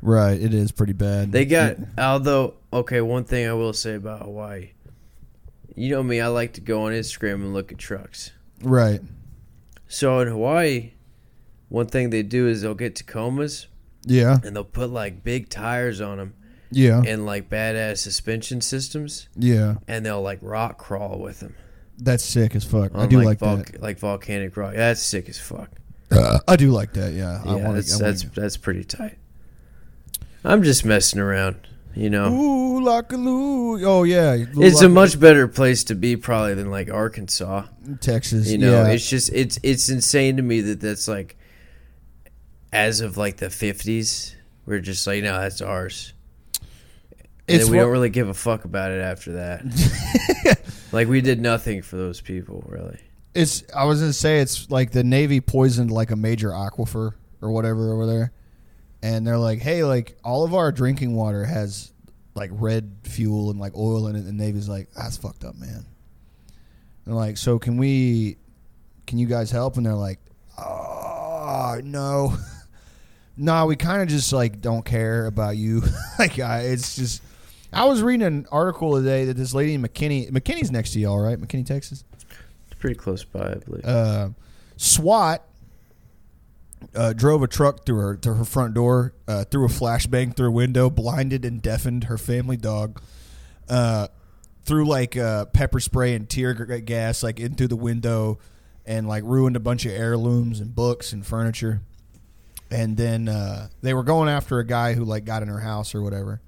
[0.00, 1.32] right, it is pretty bad.
[1.32, 4.70] They got, although, okay, one thing I will say about Hawaii.
[5.74, 8.30] You know me, I like to go on Instagram and look at trucks.
[8.62, 9.00] right.
[9.88, 10.92] So in Hawaii,
[11.68, 13.66] one thing they do is they'll get Tacomas
[14.04, 16.34] Yeah, and they'll put like big tires on them
[16.72, 19.76] yeah, and like badass suspension systems, yeah.
[19.86, 21.54] and they'll like rock crawl with them.
[21.98, 22.92] That's sick as fuck.
[22.94, 23.82] I do like, like volc- that.
[23.82, 24.74] like volcanic rock.
[24.74, 25.70] That's sick as fuck.
[26.48, 27.12] I do like that.
[27.12, 28.02] Yeah, I Yeah, want that's to.
[28.02, 29.18] that's that's pretty tight.
[30.44, 31.68] I'm just messing around.
[31.94, 33.84] You know, Ooh, lockaloo.
[33.84, 37.64] Oh yeah, it's a much better place to be probably than like Arkansas.
[38.00, 38.50] Texas.
[38.50, 38.88] You know, yeah.
[38.92, 41.36] it's just it's it's insane to me that that's like
[42.72, 46.14] as of like the fifties, we're just like, no, that's ours.
[47.48, 50.64] And It's we don't really give a fuck about it after that.
[50.92, 52.98] like we did nothing for those people, really.
[53.34, 53.64] It's.
[53.74, 57.92] I was gonna say it's like the Navy poisoned like a major aquifer or whatever
[57.92, 58.32] over there,
[59.02, 61.92] and they're like, hey, like all of our drinking water has
[62.34, 64.20] like red fuel and like oil in it.
[64.20, 65.84] And the Navy's like, that's fucked up, man.
[67.06, 68.36] And like, so can we?
[69.06, 69.76] Can you guys help?
[69.76, 70.20] And they're like,
[70.58, 72.36] oh no.
[73.34, 75.82] No, we kind of just like don't care about you.
[76.18, 77.22] like, I, it's just.
[77.72, 81.18] I was reading an article today that this lady in McKinney, McKinney's next to y'all,
[81.18, 81.38] right?
[81.38, 82.04] McKinney, Texas.
[82.14, 82.24] It's
[82.78, 83.84] pretty close by, I believe.
[83.84, 84.30] uh,
[84.76, 85.42] SWAT
[86.94, 90.48] uh, drove a truck through her to her front door, uh, threw a flashbang through
[90.48, 93.00] a window, blinded and deafened her family dog,
[93.68, 94.08] uh,
[94.64, 98.38] threw like uh, pepper spray and tear gas like in through the window,
[98.84, 101.80] and like ruined a bunch of heirlooms and books and furniture.
[102.70, 105.94] And then uh, they were going after a guy who like got in her house
[105.94, 106.40] or whatever.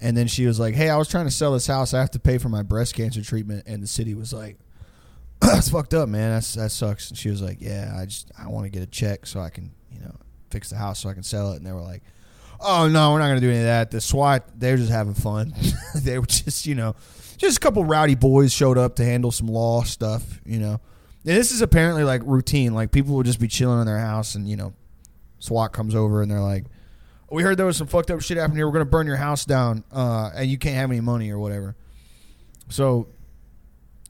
[0.00, 1.94] And then she was like, "Hey, I was trying to sell this house.
[1.94, 4.58] I have to pay for my breast cancer treatment." And the city was like,
[5.40, 6.32] that's fucked up, man.
[6.32, 7.10] That's that sucks.
[7.10, 9.50] And she was like, yeah, I just I want to get a check so I
[9.50, 10.14] can you know
[10.50, 11.56] fix the house so I can sell it.
[11.56, 12.02] And they were like,
[12.60, 13.90] oh no, we're not gonna do any of that.
[13.90, 15.54] The SWAT they're just having fun.
[15.94, 16.94] they were just you know
[17.36, 20.40] just a couple rowdy boys showed up to handle some law stuff.
[20.46, 20.80] You know,
[21.24, 22.74] and this is apparently like routine.
[22.74, 24.72] Like people will just be chilling in their house and you know
[25.38, 26.64] SWAT comes over and they're like.
[27.36, 28.66] We heard there was some fucked up shit happening here.
[28.66, 31.76] We're gonna burn your house down, uh, and you can't have any money or whatever.
[32.70, 33.08] So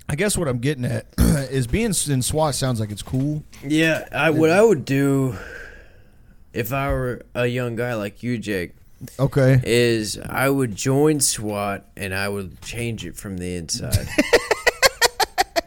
[0.09, 3.43] I guess what I'm getting at is being in SWAT sounds like it's cool.
[3.67, 5.37] Yeah, I what I would do
[6.53, 8.75] if I were a young guy like you, Jake,
[9.19, 9.61] Okay.
[9.65, 14.07] is I would join SWAT and I would change it from the inside.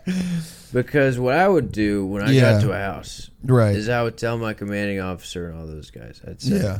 [0.72, 2.54] because what I would do when I Yeah.
[2.54, 3.76] got to a house Right.
[3.76, 6.80] is I would tell my commanding officer and all those guys, I'd say, Yeah.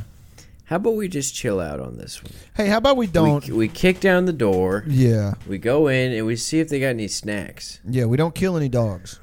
[0.70, 2.32] How about we just chill out on this one?
[2.54, 3.44] Hey, how about we don't?
[3.48, 5.34] We, we kick down the door, yeah.
[5.48, 7.80] we go in, and we see if they got any snacks.
[7.84, 8.04] Yeah.
[8.04, 9.18] We don't kill any dogs.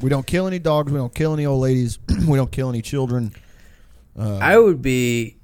[0.00, 0.90] We don't kill any dogs.
[0.90, 1.98] We don't kill any old ladies.
[2.26, 3.34] we don't kill any children.
[4.18, 5.36] Uh, I would be.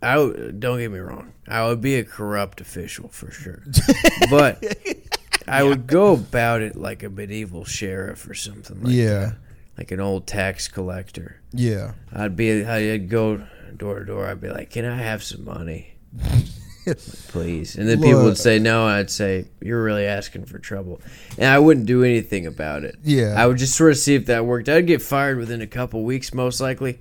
[0.00, 1.34] I would, don't get me wrong.
[1.46, 3.64] I would be a corrupt official for sure,
[4.30, 4.64] but
[5.46, 8.82] I would go about it like a medieval sheriff or something.
[8.82, 9.18] Like yeah.
[9.18, 9.36] that.
[9.76, 11.42] like an old tax collector.
[11.52, 11.92] Yeah.
[12.10, 12.64] I'd be.
[12.64, 14.26] I'd go door to door.
[14.26, 15.94] I'd be like, "Can I have some money,
[17.28, 18.24] please?" And then people Look.
[18.24, 18.86] would say no.
[18.86, 21.00] I'd say, "You're really asking for trouble,"
[21.36, 22.96] and I wouldn't do anything about it.
[23.02, 23.34] Yeah.
[23.36, 24.68] I would just sort of see if that worked.
[24.68, 27.00] I'd get fired within a couple weeks, most likely.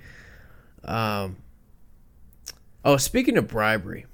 [0.84, 1.38] Um.
[2.86, 4.06] Oh, speaking of bribery,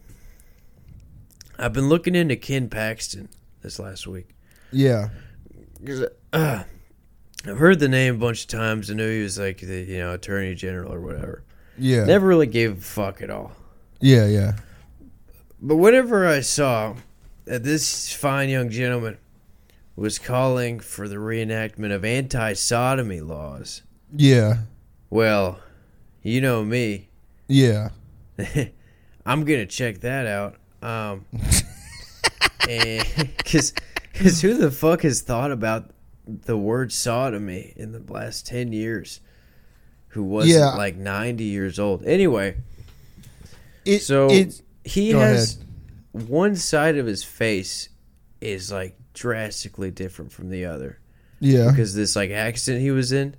[1.59, 3.29] I've been looking into Ken Paxton
[3.61, 4.29] this last week.
[4.71, 5.09] Yeah.
[5.85, 6.63] 'Cause, uh,
[7.45, 8.89] I've heard the name a bunch of times.
[8.89, 11.43] I knew he was like the you know attorney general or whatever.
[11.77, 12.05] Yeah.
[12.05, 13.51] Never really gave a fuck at all.
[13.99, 14.25] Yeah.
[14.27, 14.53] Yeah.
[15.61, 16.95] But whenever I saw
[17.45, 19.17] that this fine young gentleman
[19.95, 23.81] was calling for the reenactment of anti-sodomy laws,
[24.15, 24.57] Yeah.
[25.09, 25.59] well,
[26.21, 27.09] you know me.
[27.47, 27.89] Yeah.
[29.25, 30.55] I'm gonna check that out.
[30.81, 31.25] Um,
[32.59, 33.73] because
[34.11, 35.91] because who the fuck has thought about
[36.27, 39.19] the word sodomy in the last ten years?
[40.13, 40.75] Who wasn't Yeah.
[40.75, 42.03] like ninety years old?
[42.05, 42.55] Anyway,
[43.85, 45.57] It, so it, he has
[46.11, 47.89] one side of his face
[48.41, 50.99] is like drastically different from the other
[51.39, 51.69] yeah.
[51.69, 53.35] because this like accident he was in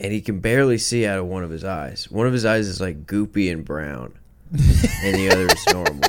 [0.00, 2.66] and he can barely see out of one of his eyes one of his eyes
[2.68, 4.12] is like goopy and brown
[4.52, 6.08] and the other is normal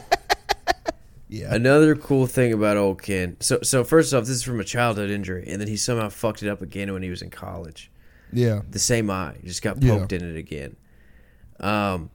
[1.28, 1.54] Yeah.
[1.54, 5.10] another cool thing about old ken so so first off this is from a childhood
[5.12, 7.92] injury and then he somehow fucked it up again when he was in college
[8.32, 8.62] Yeah.
[8.70, 9.98] the same eye just got Yeah.
[9.98, 10.76] poked in it again
[11.60, 12.10] um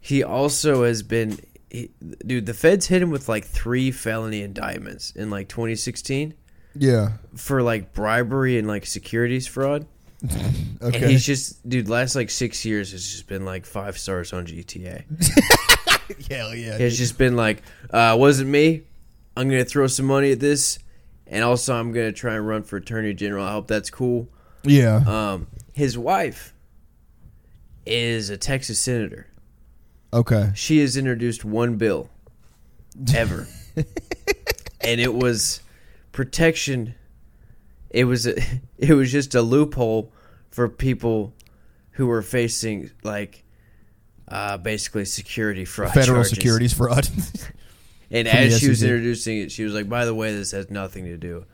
[0.00, 1.38] he also has been
[1.70, 1.90] he,
[2.26, 6.34] dude the feds hit him with like three felony indictments in like 2016
[6.74, 7.12] Yeah.
[7.36, 9.86] for like bribery and like securities fraud
[10.82, 11.02] Okay.
[11.02, 14.46] and he's just dude last like six years has just been like five stars on
[14.46, 15.04] gta
[16.30, 16.76] Hell yeah.
[16.78, 18.82] it's just been like uh wasn't me
[19.36, 20.78] i'm gonna throw some money at this
[21.26, 24.28] and also i'm gonna try and run for attorney general i hope that's cool
[24.64, 24.96] Yeah.
[25.06, 26.54] um his wife
[27.86, 29.26] is a texas senator
[30.12, 30.50] Okay.
[30.54, 32.08] she has introduced one bill
[33.14, 33.46] ever
[33.76, 35.60] and it was
[36.12, 36.94] protection
[37.90, 38.34] it was a,
[38.78, 40.12] it was just a loophole
[40.50, 41.34] for people
[41.92, 43.42] who were facing like
[44.28, 46.30] uh, basically security fraud Federal charges.
[46.30, 47.08] securities fraud.
[48.14, 50.68] And From as she was introducing it, she was like, "By the way, this has
[50.70, 51.46] nothing to do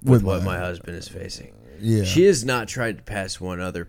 [0.00, 1.52] with, With what my husband is facing."
[1.84, 3.88] Yeah, She has not tried to pass one other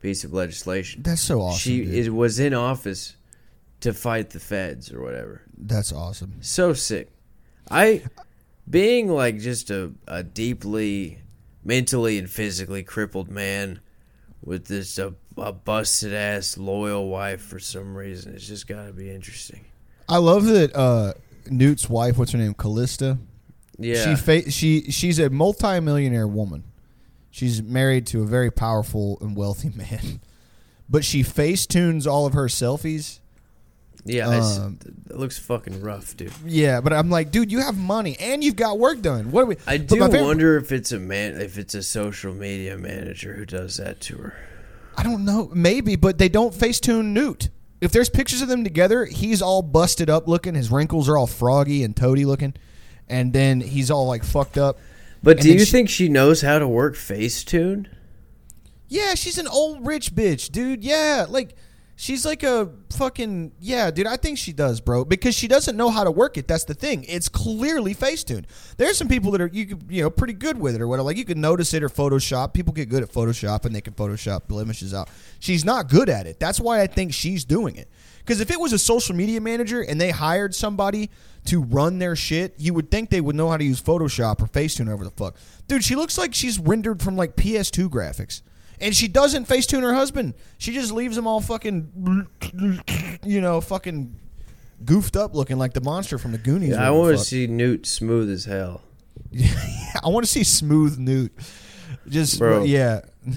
[0.00, 1.02] piece of legislation.
[1.02, 1.58] that's so awesome.
[1.58, 1.94] she dude.
[1.94, 3.16] is, was in office
[3.80, 5.42] to fight the feds or whatever.
[5.56, 6.34] that's awesome.
[6.40, 7.10] So sick.
[7.70, 8.02] I
[8.68, 11.18] being like just a, a deeply
[11.64, 13.80] mentally and physically crippled man
[14.42, 18.34] with this a, a busted ass loyal wife for some reason.
[18.34, 19.64] It's just got to be interesting.
[20.08, 21.12] I love that uh,
[21.50, 22.16] Newt's wife.
[22.18, 22.54] What's her name?
[22.54, 23.18] Callista.
[23.78, 24.04] Yeah.
[24.04, 26.64] She fa- she she's a multimillionaire woman.
[27.38, 30.20] She's married to a very powerful and wealthy man.
[30.88, 33.20] But she face tunes all of her selfies.
[34.04, 36.32] yeah, um, it looks fucking rough, dude.
[36.44, 39.30] Yeah, but I'm like, dude, you have money and you've got work done.
[39.30, 39.56] What are we?
[39.68, 42.76] I but do my favorite- wonder if it's a man if it's a social media
[42.76, 44.34] manager who does that to her.
[44.96, 47.50] I don't know, maybe, but they don't face tune Newt.
[47.80, 50.56] If there's pictures of them together, he's all busted up looking.
[50.56, 52.54] His wrinkles are all froggy and toady looking,
[53.08, 54.80] and then he's all like fucked up.
[55.22, 57.86] But And do you she- think she knows how to work Facetune?
[58.88, 60.82] Yeah, she's an old rich bitch, dude.
[60.82, 61.54] Yeah, like
[61.96, 64.06] she's like a fucking yeah, dude.
[64.06, 66.48] I think she does, bro, because she doesn't know how to work it.
[66.48, 67.04] That's the thing.
[67.06, 68.46] It's clearly Facetune.
[68.78, 71.04] There's some people that are you could, you know pretty good with it or whatever.
[71.04, 72.54] Like you can notice it or Photoshop.
[72.54, 75.10] People get good at Photoshop and they can Photoshop blemishes out.
[75.38, 76.40] She's not good at it.
[76.40, 77.90] That's why I think she's doing it.
[78.28, 81.08] Because if it was a social media manager and they hired somebody
[81.46, 84.46] to run their shit, you would think they would know how to use Photoshop or
[84.46, 85.36] Facetune, or whatever the fuck.
[85.66, 88.42] Dude, she looks like she's rendered from like PS2 graphics.
[88.82, 90.34] And she doesn't Facetune her husband.
[90.58, 92.28] She just leaves him all fucking,
[93.24, 94.14] you know, fucking
[94.84, 96.76] goofed up looking like the monster from the Goonies.
[96.76, 98.82] I want to see Newt smooth as hell.
[100.04, 101.32] I want to see smooth Newt.
[102.06, 102.64] Just Bro.
[102.64, 103.00] yeah.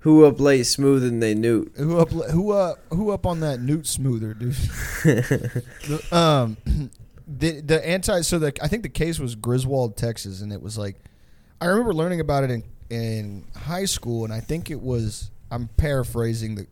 [0.00, 1.72] Who up late smoother than they Newt?
[1.76, 2.10] Who up?
[2.10, 2.78] Who up?
[2.90, 4.54] Who up on that Newt smoother, dude?
[5.04, 6.56] The- um,
[7.26, 8.20] the the anti.
[8.22, 10.96] So the I think the case was Griswold, Texas, and it was like
[11.60, 15.68] I remember learning about it in in high school, and I think it was I'm
[15.76, 16.66] paraphrasing the.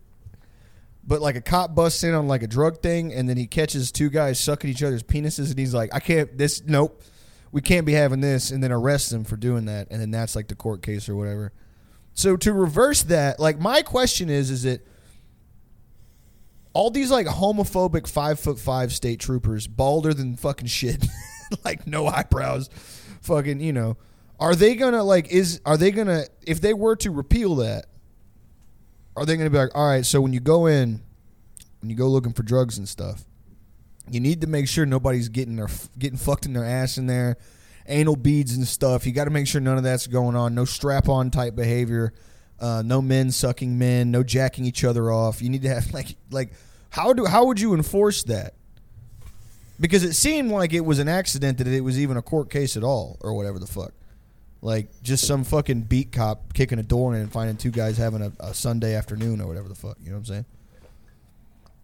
[1.08, 3.92] But like a cop busts in on like a drug thing, and then he catches
[3.92, 6.36] two guys sucking each other's penises, and he's like, "I can't.
[6.36, 7.00] This nope,
[7.52, 10.34] we can't be having this," and then arrests them for doing that, and then that's
[10.34, 11.52] like the court case or whatever.
[12.16, 14.86] So to reverse that, like my question is, is it
[16.72, 21.04] all these like homophobic five foot five state troopers, balder than fucking shit,
[21.64, 22.70] like no eyebrows,
[23.20, 23.98] fucking you know,
[24.40, 27.84] are they gonna like is are they gonna if they were to repeal that,
[29.14, 31.02] are they gonna be like, all right, so when you go in,
[31.82, 33.26] when you go looking for drugs and stuff,
[34.10, 37.36] you need to make sure nobody's getting their getting fucked in their ass in there,
[37.88, 39.06] anal beads and stuff.
[39.06, 40.54] You got to make sure none of that's going on.
[40.54, 42.12] No strap on type behavior.
[42.58, 44.10] Uh, no men sucking men.
[44.10, 45.42] No jacking each other off.
[45.42, 46.52] You need to have like like
[46.90, 48.54] how do how would you enforce that?
[49.78, 52.76] Because it seemed like it was an accident that it was even a court case
[52.76, 53.92] at all or whatever the fuck.
[54.62, 58.22] Like just some fucking beat cop kicking a door in and finding two guys having
[58.22, 59.98] a, a Sunday afternoon or whatever the fuck.
[60.00, 60.44] You know what I'm saying?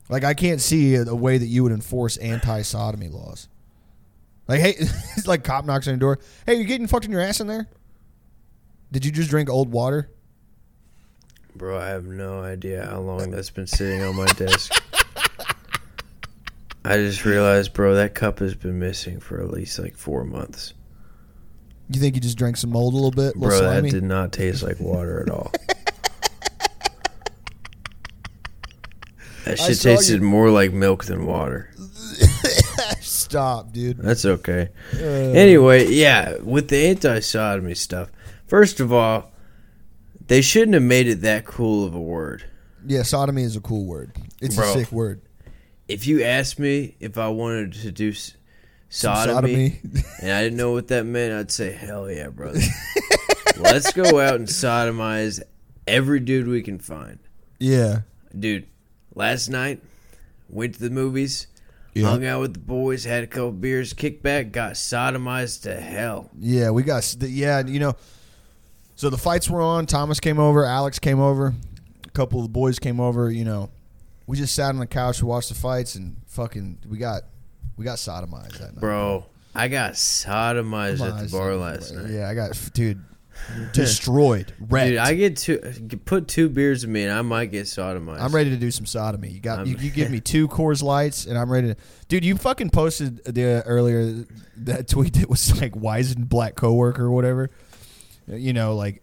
[0.09, 3.49] Like I can't see a, a way that you would enforce anti-sodomy laws.
[4.53, 4.75] Like hey,
[5.17, 6.19] it's like cop knocks on your door.
[6.45, 7.69] Hey, you getting fucked in your ass in there?
[8.91, 10.11] Did you just drink old water?
[11.57, 14.75] Bro, I have no idea how long that's been sitting on my desk.
[16.85, 20.75] I just realized, bro, that cup has been missing for at least like four months.
[21.88, 23.35] You think you just drank some mold a little bit?
[23.35, 25.51] A little Bro, that did not taste like water at all.
[29.45, 31.73] That shit tasted you- more like milk than water.
[33.33, 33.99] Stop, dude.
[33.99, 34.68] That's okay.
[34.95, 38.11] Uh, Anyway, yeah, with the anti sodomy stuff,
[38.47, 39.31] first of all,
[40.27, 42.45] they shouldn't have made it that cool of a word.
[42.87, 44.12] yeah, sodomy is a cool word.
[44.40, 44.71] It's Bro.
[44.71, 45.23] a sick word.
[45.88, 48.35] If you asked me if I wanted to do s-
[48.88, 49.81] Some sodomy,
[50.21, 52.61] and I didn't know what that meant, I'd say, hell yeah, brother.
[53.59, 55.40] Let's go out and sodomize
[55.87, 57.18] every dude we can find.
[57.59, 58.01] yeah.
[58.38, 58.66] Dude,
[59.14, 59.83] last night,
[60.49, 61.47] went to the movies,
[61.95, 62.09] Yeah.
[62.09, 66.31] hung out with the boys, had a couple beers, kicked back, got sodomized to hell.
[66.39, 67.95] Yeah, we got yeah, you know.
[68.97, 69.87] So the fights were on.
[69.87, 70.65] Thomas came over.
[70.65, 71.55] Alex came over.
[72.07, 73.31] A couple of the boys came over.
[73.31, 73.71] You know,
[74.27, 77.23] we just sat on the couch and watched the fights, and fucking, we got
[77.77, 78.81] we got sodomized that night.
[78.81, 82.11] Bro, I got sodomized on, at the bar last night.
[82.11, 83.05] Yeah, I got dude
[83.73, 84.53] destroyed.
[84.61, 84.91] Wrecked.
[84.91, 85.59] Dude, I get two,
[86.05, 88.21] put two beers in me, and I might get sodomized.
[88.21, 89.29] I'm ready to do some sodomy.
[89.31, 91.77] You got you, you give me two Coors Lights, and I'm ready to.
[92.09, 94.25] Dude, you fucking posted the earlier
[94.59, 97.51] that tweet that was like Wisen black coworker or whatever.
[98.27, 99.03] You know, like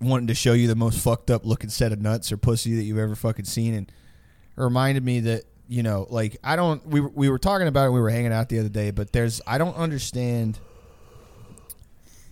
[0.00, 2.82] wanting to show you the most fucked up looking set of nuts or pussy that
[2.82, 6.86] you've ever fucking seen, and it reminded me that you know, like I don't.
[6.86, 7.90] We we were talking about it.
[7.90, 10.58] We were hanging out the other day, but there's I don't understand.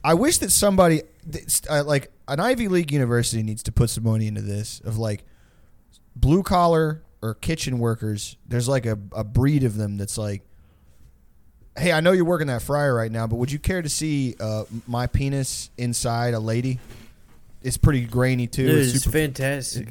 [0.05, 1.03] I wish that somebody
[1.71, 5.25] uh, like an Ivy League university needs to put some money into this of like
[6.17, 8.37] blue collar or kitchen workers.
[8.49, 10.43] There's like a, a breed of them that's like,
[11.79, 14.35] hey, I know you're working that fryer right now, but would you care to see
[14.41, 16.81] uh, my penis inside a lady?
[17.63, 18.67] It's pretty grainy too.
[18.67, 19.89] Dude, It's it's super- fantastic.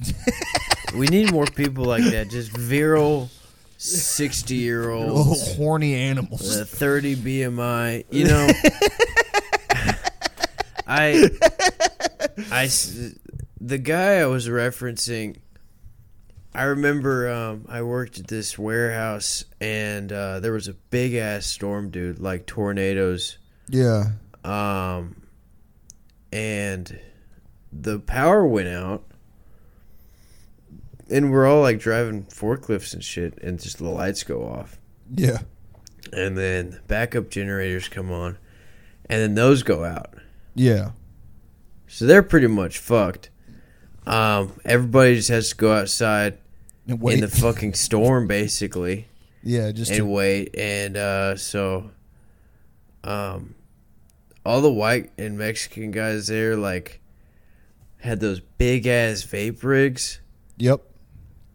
[0.98, 2.30] we need more people like that.
[2.30, 3.30] Just virile,
[3.78, 6.58] sixty-year-old, little horny animals.
[6.58, 8.06] uh, thirty BMI.
[8.12, 8.48] You know,
[10.92, 11.30] I,
[12.52, 12.70] I,
[13.60, 15.38] the guy I was referencing.
[16.54, 21.46] I remember um, I worked at this warehouse and uh, there was a big ass
[21.46, 23.38] storm, dude, like tornadoes.
[23.70, 24.12] yeah.
[24.44, 25.16] Um,
[26.34, 27.00] and
[27.72, 29.04] the power went out,
[31.10, 34.80] and we're all like driving forklifts and shit, and just the lights go off,
[35.14, 35.40] Yeah.
[36.14, 38.38] and then backup generators come on,
[39.10, 40.14] and then those go out.
[40.56, 40.92] Yeah.
[41.88, 43.30] So they're pretty much fucked.
[44.06, 46.38] Um, everybody just has to go outside
[46.88, 49.08] in the fucking storm, basically.
[49.44, 51.92] yeah, just and to, wait and uh so
[53.04, 53.56] um
[54.46, 57.02] all the white and mexican guys there like
[57.98, 60.20] had those big ass vape rigs
[60.58, 60.82] yep.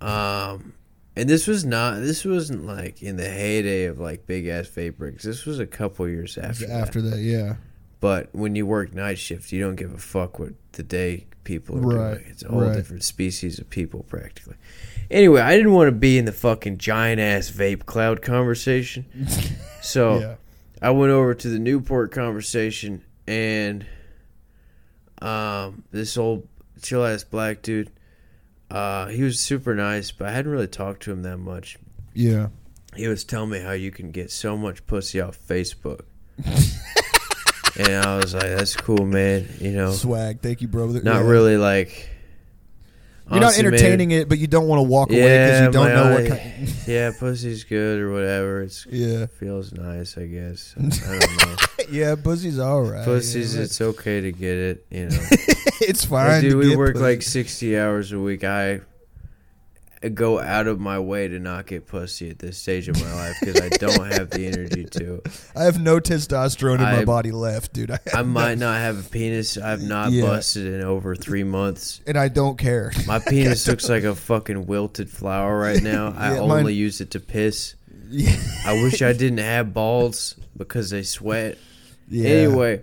[0.00, 0.72] um
[1.14, 4.94] and this was not this wasn't like in the heyday of like big ass vape
[4.98, 7.16] rigs this was a couple years after, After, that.
[7.16, 7.56] that, yeah.
[8.00, 11.76] But when you work night shift you don't give a fuck what the day people
[11.78, 12.74] are Right, doing it's a whole right.
[12.74, 14.56] different species of people practically
[15.10, 19.06] anyway i didn't want to be in the fucking giant ass vape cloud conversation
[19.82, 20.34] so yeah.
[20.82, 23.86] I went over to the Newport conversation and
[25.22, 26.46] um this old
[26.82, 27.90] chill ass black dude
[28.70, 31.78] uh he was super nice but I hadn't really talked to him that much.
[32.12, 32.48] Yeah.
[32.94, 36.00] He was telling me how you can get so much pussy off Facebook.
[37.78, 39.92] and I was like that's cool man, you know.
[39.92, 40.40] Swag.
[40.40, 41.00] Thank you, brother.
[41.02, 41.28] Not Yeah.
[41.30, 42.08] really like
[43.30, 45.70] You're not honestly, man, entertaining it, but you don't want to walk away because you
[45.72, 46.72] don't know what kind.
[46.86, 48.62] Yeah, pussy's good or whatever.
[48.62, 49.26] It's Yeah.
[49.26, 50.74] feels nice, I guess.
[50.78, 51.56] I don't know.
[51.90, 53.04] Yeah, pussy's all right.
[53.04, 53.62] Pussy's, yeah.
[53.62, 55.18] it's okay to get it, you know.
[55.80, 56.42] it's fine.
[56.42, 57.04] Dude, we work pussy.
[57.04, 58.44] like 60 hours a week.
[58.44, 58.80] I
[60.14, 63.36] go out of my way to not get pussy at this stage of my life
[63.40, 65.22] because I don't have the energy to.
[65.56, 67.90] I have no testosterone in my body left, dude.
[67.90, 69.56] I, I might not have a penis.
[69.58, 70.22] I've not Yeah.
[70.26, 72.00] busted in over three months.
[72.06, 72.92] and I don't care.
[73.06, 76.14] My penis looks like a fucking wilted flower right now.
[76.16, 77.74] I only mine- use it to piss.
[78.08, 78.36] yeah.
[78.64, 81.58] I wish I didn't have balls because they sweat.
[82.08, 82.28] yeah.
[82.28, 82.82] Anyway,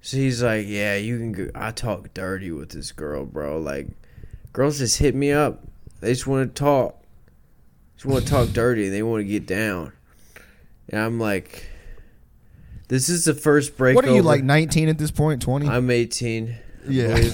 [0.00, 1.48] so he's like, "Yeah, you can." Go.
[1.54, 3.58] I talk dirty with this girl, bro.
[3.58, 3.88] Like,
[4.52, 5.62] girls just hit me up.
[6.00, 7.02] They just want to talk.
[7.94, 8.88] Just want to talk dirty.
[8.88, 9.92] They want to get down.
[10.88, 11.68] And I'm like,
[12.88, 13.96] this is the first break.
[13.96, 14.44] What are you like?
[14.44, 15.40] 19 at this point?
[15.40, 15.68] 20?
[15.68, 16.56] I'm 18.
[16.88, 17.30] Yeah.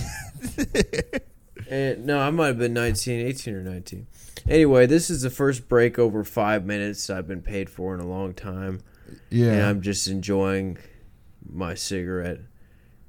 [1.70, 4.06] And, no, I might have been 19, 18 or 19.
[4.48, 8.06] Anyway, this is the first break over five minutes I've been paid for in a
[8.06, 8.80] long time.
[9.30, 9.52] Yeah.
[9.52, 9.62] And.
[9.62, 10.78] I'm just enjoying
[11.48, 12.40] my cigarette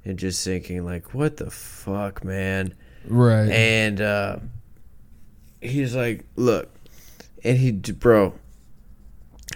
[0.04, 2.74] and just thinking like, what the fuck, man?
[3.08, 3.50] right.
[3.50, 4.36] And uh,
[5.62, 6.70] he's like, look,
[7.44, 8.34] and he, bro,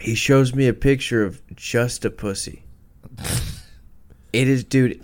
[0.01, 2.65] he shows me a picture of just a pussy.
[4.33, 5.03] it is, dude.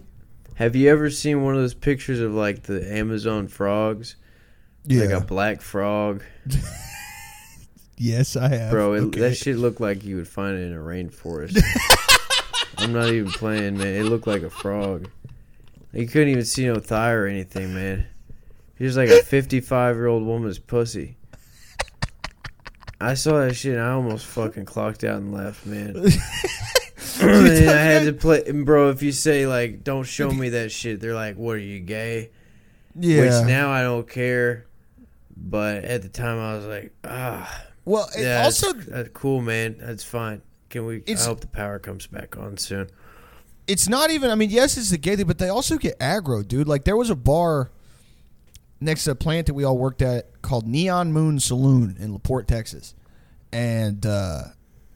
[0.56, 4.16] Have you ever seen one of those pictures of like the Amazon frogs?
[4.84, 5.04] yeah.
[5.04, 6.22] Like a black frog,
[7.96, 8.70] yes, I have.
[8.70, 8.94] bro.
[8.94, 9.20] It, Okay.
[9.20, 11.60] That shit looked like you would find it in a rainforest.
[12.78, 13.94] I'm not even playing, man.
[13.94, 15.08] It looked like a frog.
[15.92, 18.06] You couldn't even see no thigh or anything, man.
[18.82, 21.16] He was like a 55 year old woman's pussy.
[23.00, 25.90] I saw that shit and I almost fucking clocked out and left, man.
[27.20, 28.90] and I had to play, and bro.
[28.90, 32.32] If you say like, "Don't show me that shit," they're like, "What are you gay?"
[32.96, 33.20] yeah.
[33.20, 34.66] Which now I don't care,
[35.36, 39.40] but at the time I was like, "Ah, well, it yeah, also, also that's cool,
[39.42, 39.76] man.
[39.78, 40.42] That's fine.
[40.70, 41.04] Can we?
[41.06, 42.90] I hope the power comes back on soon."
[43.68, 44.28] it's not even.
[44.28, 46.66] I mean, yes, it's the gay thing, but they also get aggro, dude.
[46.66, 47.70] Like there was a bar
[48.82, 52.18] next to a plant that we all worked at called Neon Moon Saloon in La
[52.18, 52.94] Porte, Texas,
[53.52, 54.42] and uh,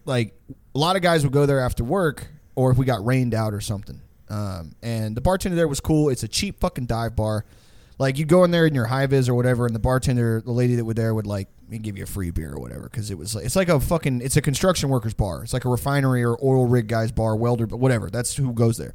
[0.04, 0.34] like
[0.74, 3.54] a lot of guys would go there after work, or if we got rained out
[3.54, 4.00] or something.
[4.28, 6.08] Um, and the bartender there was cool.
[6.08, 7.44] It's a cheap fucking dive bar.
[7.98, 10.52] Like you'd go in there in your high vis or whatever, and the bartender, the
[10.52, 11.48] lady that was there, would like
[11.82, 14.20] give you a free beer or whatever because it was like it's like a fucking
[14.20, 15.42] it's a construction workers bar.
[15.42, 18.10] It's like a refinery or oil rig guy's bar, welder, but whatever.
[18.10, 18.94] That's who goes there.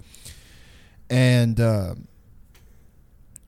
[1.10, 1.96] And uh,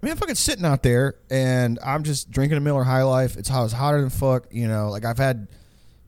[0.03, 3.37] I mean, I'm fucking sitting out there, and I'm just drinking a Miller High Life.
[3.37, 4.47] It's hot, it's hotter than fuck.
[4.51, 5.47] You know, like I've had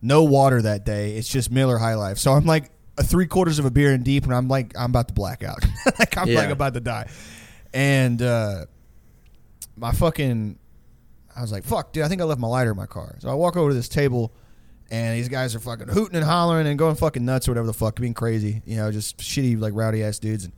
[0.02, 1.16] no water that day.
[1.16, 2.18] It's just Miller High Life.
[2.18, 4.90] So I'm like a three quarters of a beer in deep, and I'm like I'm
[4.90, 5.64] about to black out.
[5.98, 6.40] like I'm Yeah.
[6.40, 7.10] like about to die.
[7.74, 8.66] And uh,
[9.78, 10.60] my fucking,
[11.34, 12.04] I was like, fuck, dude.
[12.04, 13.16] I think I left my lighter in my car.
[13.20, 14.34] So I walk over to this table.
[14.92, 17.74] And these guys are fucking hooting and hollering and going fucking nuts or whatever the
[17.74, 20.44] fuck, being crazy, you know, just shitty like rowdy ass dudes.
[20.44, 20.54] And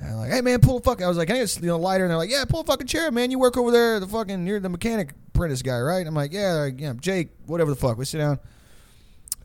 [0.00, 2.04] like, "Hey man, pull a fuck." I was like, "Can I get you know lighter?"
[2.04, 3.30] And they're like, "Yeah, pull a fucking chair, man.
[3.30, 6.52] You work over there, the fucking you're the mechanic apprentice guy, right?" I'm like, "Yeah,
[6.54, 8.38] like, yeah, Jake, whatever the fuck." We sit down,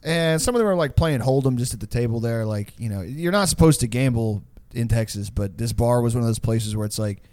[0.04, 2.46] and some of them are like playing hold'em just at the table there.
[2.46, 4.44] Like, you know, you're not supposed to gamble
[4.74, 7.24] in Texas, but this bar was one of those places where it's like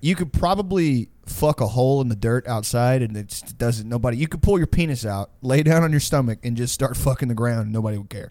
[0.00, 3.88] you could probably fuck a hole in the dirt outside, and it just doesn't.
[3.88, 4.16] Nobody.
[4.16, 7.28] You could pull your penis out, lay down on your stomach, and just start fucking
[7.28, 7.62] the ground.
[7.62, 8.30] and Nobody would care.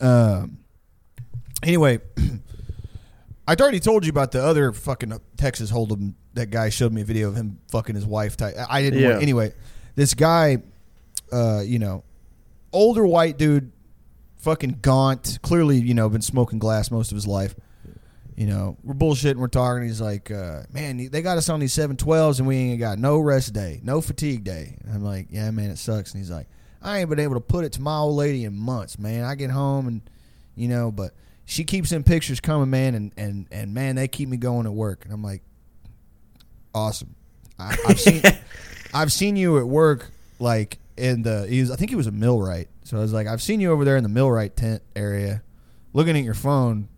[0.00, 0.58] Um.
[1.62, 2.00] Anyway.
[3.46, 6.14] I'd already told you about the other fucking Texas Hold'em.
[6.34, 8.36] That guy showed me a video of him fucking his wife.
[8.36, 8.54] Type.
[8.68, 9.00] I didn't.
[9.00, 9.10] Yeah.
[9.10, 9.52] Want, anyway,
[9.94, 10.58] this guy,
[11.32, 12.04] uh, you know,
[12.72, 13.72] older white dude,
[14.38, 15.38] fucking gaunt.
[15.42, 17.54] Clearly, you know, been smoking glass most of his life.
[18.36, 19.36] You know, we're bullshitting.
[19.36, 19.84] We're talking.
[19.84, 22.98] He's like, uh, man, they got us on these seven twelves, and we ain't got
[22.98, 24.76] no rest day, no fatigue day.
[24.84, 26.12] And I'm like, yeah, man, it sucks.
[26.12, 26.48] And he's like,
[26.82, 29.24] I ain't been able to put it to my old lady in months, man.
[29.24, 30.02] I get home and,
[30.54, 31.14] you know, but
[31.46, 34.72] she keeps them pictures coming, man, and and and man, they keep me going at
[34.72, 35.04] work.
[35.04, 35.42] And I'm like,
[36.74, 37.14] awesome.
[37.58, 38.22] I, I've seen,
[38.94, 41.46] I've seen you at work, like in the.
[41.46, 42.68] He was, I think he was a millwright.
[42.82, 45.42] So I was like, I've seen you over there in the millwright tent area,
[45.92, 46.88] looking at your phone.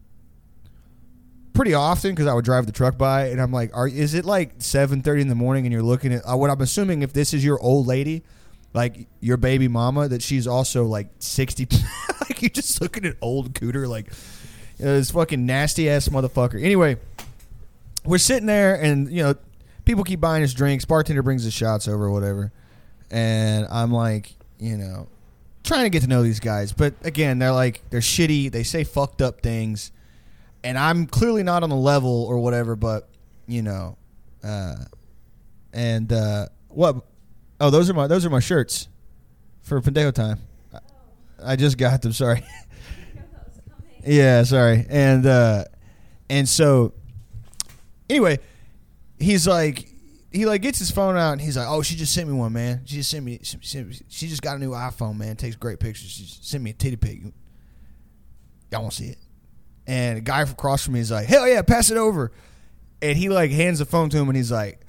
[1.52, 4.24] Pretty often because I would drive the truck by, and I'm like, "Are is it
[4.24, 7.12] like seven thirty in the morning?" And you're looking at uh, what I'm assuming if
[7.12, 8.22] this is your old lady,
[8.74, 11.66] like your baby mama, that she's also like sixty.
[12.20, 14.12] like you're just looking at old cooter, like
[14.78, 16.62] you know, this fucking nasty ass motherfucker.
[16.62, 16.96] Anyway,
[18.04, 19.34] we're sitting there, and you know,
[19.84, 20.84] people keep buying us drinks.
[20.84, 22.52] Bartender brings us shots over, or whatever,
[23.10, 25.08] and I'm like, you know,
[25.64, 26.72] trying to get to know these guys.
[26.72, 28.50] But again, they're like they're shitty.
[28.50, 29.92] They say fucked up things,
[30.62, 32.76] and I'm clearly not on the level or whatever.
[32.76, 33.08] But
[33.46, 33.96] you know,
[34.44, 34.76] uh,
[35.72, 37.04] and uh, what?
[37.60, 38.88] Oh, those are my those are my shirts
[39.62, 40.40] for Pendejo time.
[40.72, 40.78] I,
[41.52, 42.12] I just got them.
[42.12, 42.44] Sorry.
[44.08, 44.86] Yeah, sorry.
[44.88, 45.64] And uh
[46.30, 46.94] and so
[48.08, 48.38] anyway,
[49.18, 49.88] he's like
[50.32, 52.52] he like gets his phone out and he's like, "Oh, she just sent me one,
[52.52, 52.82] man.
[52.86, 53.58] She just sent me she,
[54.08, 55.36] she just got a new iPhone, man.
[55.36, 56.10] Takes great pictures.
[56.10, 57.20] She sent me a titty pic.
[58.70, 59.18] Y'all want to see it?"
[59.86, 62.32] And a guy across from me is like, "Hell yeah, pass it over."
[63.02, 64.80] And he like hands the phone to him and he's like,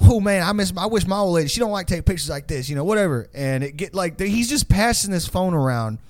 [0.00, 0.72] "Oh man, I miss.
[0.76, 1.48] I wish my old lady.
[1.48, 4.48] She don't like take pictures like this, you know, whatever." And it get like he's
[4.48, 6.00] just passing this phone around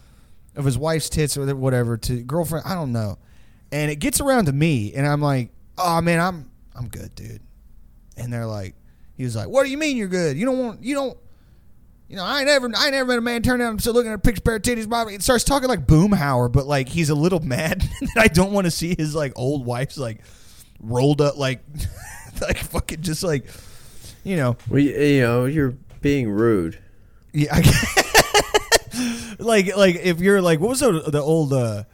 [0.57, 2.65] of his wife's tits or whatever to girlfriend.
[2.67, 3.19] I don't know.
[3.73, 7.41] And it gets around to me, and I'm like, "Oh man, I'm I'm good, dude."
[8.17, 8.75] And they're like,
[9.15, 10.37] he was like, "What do you mean you're good?
[10.37, 11.19] You don't want you don't."
[12.09, 13.73] You know, I ain't never, I ain't never met a man turn down.
[13.73, 14.89] I'm still looking at a picture pair of titties.
[14.89, 15.07] Blah.
[15.09, 18.67] It starts talking like Boomhauer, but like he's a little mad that I don't want
[18.67, 20.21] to see his like old wife's like
[20.81, 21.65] rolled up, like,
[22.41, 23.47] like fucking just like,
[24.23, 26.79] you know, Well, you, you know, you're being rude.
[27.33, 27.63] yeah, I,
[29.39, 31.85] like like if you're like what was the, the old uh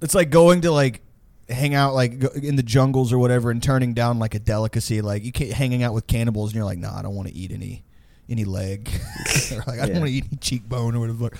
[0.00, 1.02] it's like going to like
[1.48, 5.00] hang out like go- in the jungles or whatever and turning down like a delicacy
[5.00, 7.34] like you can't hanging out with cannibals and you're like nah I don't want to
[7.34, 7.84] eat any
[8.28, 8.88] any leg
[9.52, 9.98] or like I don't Yeah.
[10.00, 11.30] want to eat any cheekbone or whatever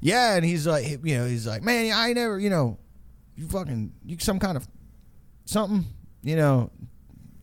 [0.00, 2.78] yeah and he's like you know he's like man I never you know
[3.36, 4.66] you fucking you some kind of
[5.46, 5.84] something
[6.22, 6.70] you know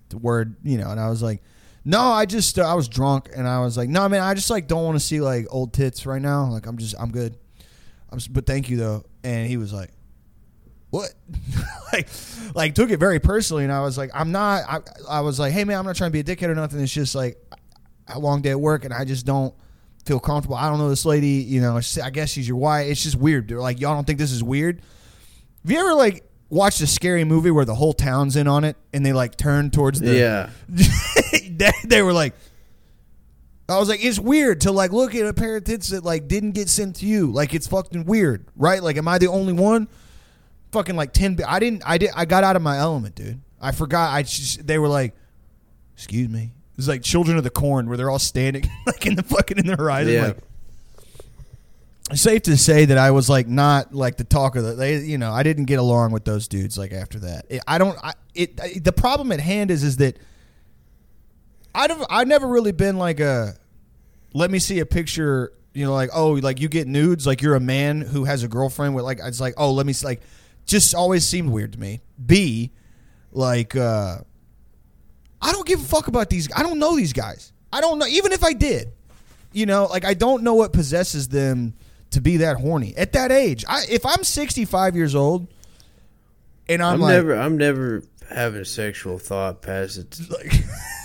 [0.09, 1.41] the word you know and I was like
[1.83, 4.49] no, I just uh, I was drunk and I was like, no, man, I just
[4.49, 6.45] like don't want to see like old tits right now.
[6.45, 7.37] Like I'm just I'm good.
[8.09, 9.03] I'm but thank you though.
[9.23, 9.91] And he was like,
[10.89, 11.13] what?
[11.93, 12.09] like
[12.53, 14.63] like took it very personally and I was like, I'm not.
[14.67, 14.79] I
[15.09, 16.79] I was like, hey man, I'm not trying to be a dickhead or nothing.
[16.79, 17.37] It's just like
[18.07, 19.55] a long day at work and I just don't
[20.05, 20.55] feel comfortable.
[20.55, 21.27] I don't know this lady.
[21.27, 22.87] You know, I guess she's your wife.
[22.87, 23.51] It's just weird.
[23.51, 24.81] Like, y'all don't think this is weird?
[25.63, 28.75] Have you ever like watched a scary movie where the whole town's in on it
[28.93, 30.49] and they like turn towards the yeah.
[31.57, 32.33] they, they were like
[33.71, 36.27] I was like, it's weird to like look at a pair of tits that like
[36.27, 37.31] didn't get sent to you.
[37.31, 38.83] Like it's fucking weird, right?
[38.83, 39.87] Like, am I the only one?
[40.71, 41.39] Fucking like ten.
[41.47, 41.83] I didn't.
[41.85, 42.11] I did.
[42.15, 43.39] I got out of my element, dude.
[43.61, 44.13] I forgot.
[44.13, 44.65] I just.
[44.65, 45.13] They were like,
[45.95, 46.51] excuse me.
[46.71, 49.57] It was like Children of the Corn, where they're all standing like in the fucking
[49.57, 50.13] in the horizon.
[50.13, 50.33] Yeah.
[52.09, 54.73] Like, safe to say that I was like not like the talk of the.
[54.73, 57.45] They, you know, I didn't get along with those dudes like after that.
[57.49, 57.97] It, I don't.
[58.03, 58.59] I, it.
[58.61, 60.17] I, the problem at hand is is that
[61.73, 63.55] I've I've never really been like a
[64.33, 67.55] let me see a picture you know like oh like you get nudes like you're
[67.55, 70.21] a man who has a girlfriend with like it's like oh let me see like
[70.65, 72.71] just always seemed weird to me b
[73.31, 74.17] like uh
[75.41, 78.05] I don't give a fuck about these I don't know these guys I don't know
[78.07, 78.91] even if I did
[79.53, 81.73] You know, like I don't know what possesses them
[82.11, 83.63] to be that horny at that age.
[83.67, 85.47] I if I'm 65 years old
[86.69, 88.03] and I'm, I'm like, never I'm never
[88.33, 90.51] having a sexual thought past it like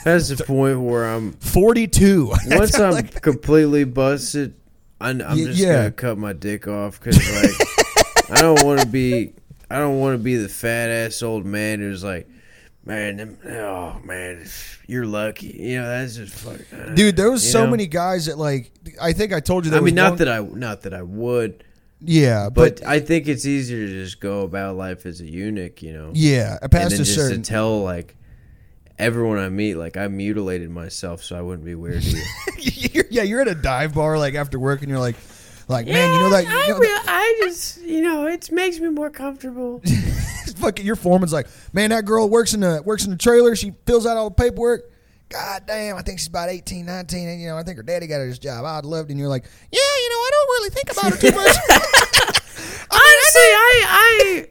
[0.05, 2.27] past the point where I'm 42.
[2.51, 4.55] once I'm Like- completely busted,
[5.01, 5.77] I'm, I'm just yeah.
[5.77, 9.33] gonna cut my dick off because like I don't want to be
[9.71, 12.29] I don't want to be the fat ass old man who's like,
[12.85, 14.47] man, them- oh man,
[14.87, 15.49] you're lucky.
[15.59, 17.71] You know that's just fuck, uh, Dude, there was so know?
[17.73, 18.71] many guys that like.
[19.03, 19.79] I think I told you that.
[19.79, 21.65] I mean, not one- that I not that I would,
[22.07, 25.83] Yeah, but, but I think it's easier to just go about life as a eunuch.
[25.83, 27.43] You know, yeah, and past then a just certain.
[27.43, 28.17] to tell like
[28.99, 32.17] everyone I meet, like I mutilated myself so I wouldn't be weird to
[32.59, 33.03] you.
[33.11, 35.17] yeah, you're at a dive bar like after work, and you're like,
[35.69, 36.45] like man, you know that.
[36.45, 39.81] You I, real, I just, you know, it makes me more comfortable.
[39.81, 43.57] that fucking your foreman's like, man, that girl works in the works in the trailer.
[43.57, 44.91] She fills out all the paperwork.
[45.29, 48.07] God damn, I think she's about 18, 19, and you know, I think her daddy
[48.07, 48.65] got her this job.
[48.65, 49.11] I'd love it.
[49.11, 51.57] And you're like, yeah, you know, I don't really think about her too much.
[52.89, 54.47] Honestly, I, I,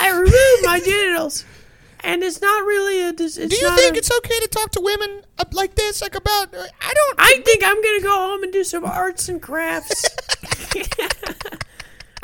[0.00, 1.44] I remove my genitals,
[2.00, 3.08] and it's not really a.
[3.10, 5.22] It's Do you think a- it's okay to talk to women
[5.52, 6.52] like this, like about?
[6.52, 7.14] uh, I don't.
[7.18, 10.04] I think I'm gonna go home and do some arts and crafts.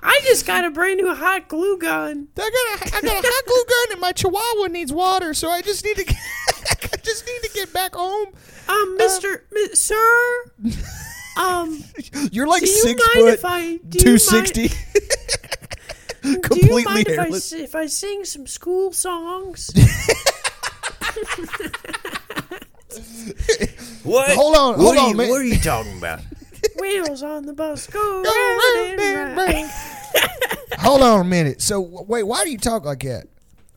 [0.04, 2.26] I just got a brand new hot glue gun.
[2.36, 2.40] I
[2.80, 5.62] got a, I got a hot glue gun and my chihuahua needs water, so I
[5.62, 6.14] just need to,
[6.92, 8.28] I just need to get back home.
[8.68, 10.44] Um, Mister, mi- sir.
[11.38, 11.82] Um,
[12.32, 14.52] You're like do you six mind foot, if I do you mind,
[16.42, 19.70] completely do you mind if I, if I sing some school songs?
[24.04, 24.30] what?
[24.36, 25.28] Hold on, hold are on, you, man.
[25.28, 26.20] What are you talking about?
[26.78, 29.52] Wheels on the bus go Go round round and and round.
[29.52, 29.70] round.
[30.80, 31.60] Hold on a minute.
[31.60, 33.26] So wait, why do you talk like that?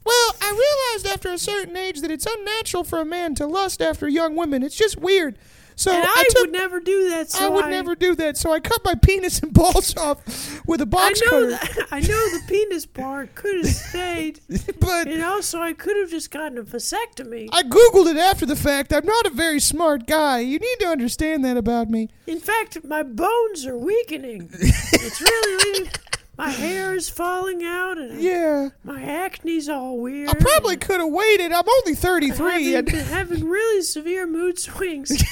[0.06, 0.52] Well, I
[0.94, 4.36] realized after a certain age that it's unnatural for a man to lust after young
[4.36, 4.62] women.
[4.64, 5.38] It's just weird.
[5.78, 6.42] So And I, I, took.
[6.44, 7.32] would never do that.
[7.32, 8.38] So I would never do that.
[8.38, 11.50] So I cut my penis and balls off with a box know cutter.
[11.50, 11.88] that.
[11.92, 14.40] I know the penis part could have stayed.
[14.80, 17.50] but And also, I could have just gotten a vasectomy.
[17.52, 18.94] I googled it after the fact.
[18.94, 20.40] I'm not a very smart guy.
[20.40, 22.10] You need to understand that about me.
[22.26, 24.50] In fact, my bones are weakening.
[24.54, 25.92] It's really leaving.
[26.38, 28.70] My hair is falling out, and Yeah.
[28.84, 30.30] my acne's all weird.
[30.30, 31.52] I probably could have waited.
[31.54, 32.72] I'm only and 33.
[32.72, 35.12] having, And having really severe mood swings.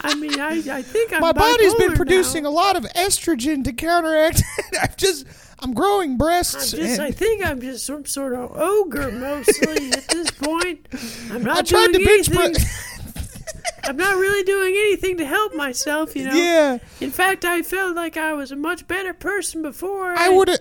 [0.00, 2.50] I mean, I, I think I'm my body's been producing now.
[2.50, 4.42] a lot of estrogen to counteract.
[4.80, 5.26] I've just,
[5.60, 6.70] I'm growing I'm breasts.
[6.72, 10.86] just, and- I think I'm just some sort of ogre mostly at this point.
[11.30, 12.64] I'm not I tried to doing bench anything.
[13.84, 16.34] I'm not really doing anything to help myself, you know.
[16.34, 16.78] yeah.
[17.00, 20.14] In fact, I felt like I was a much better person before.
[20.16, 20.60] I would have.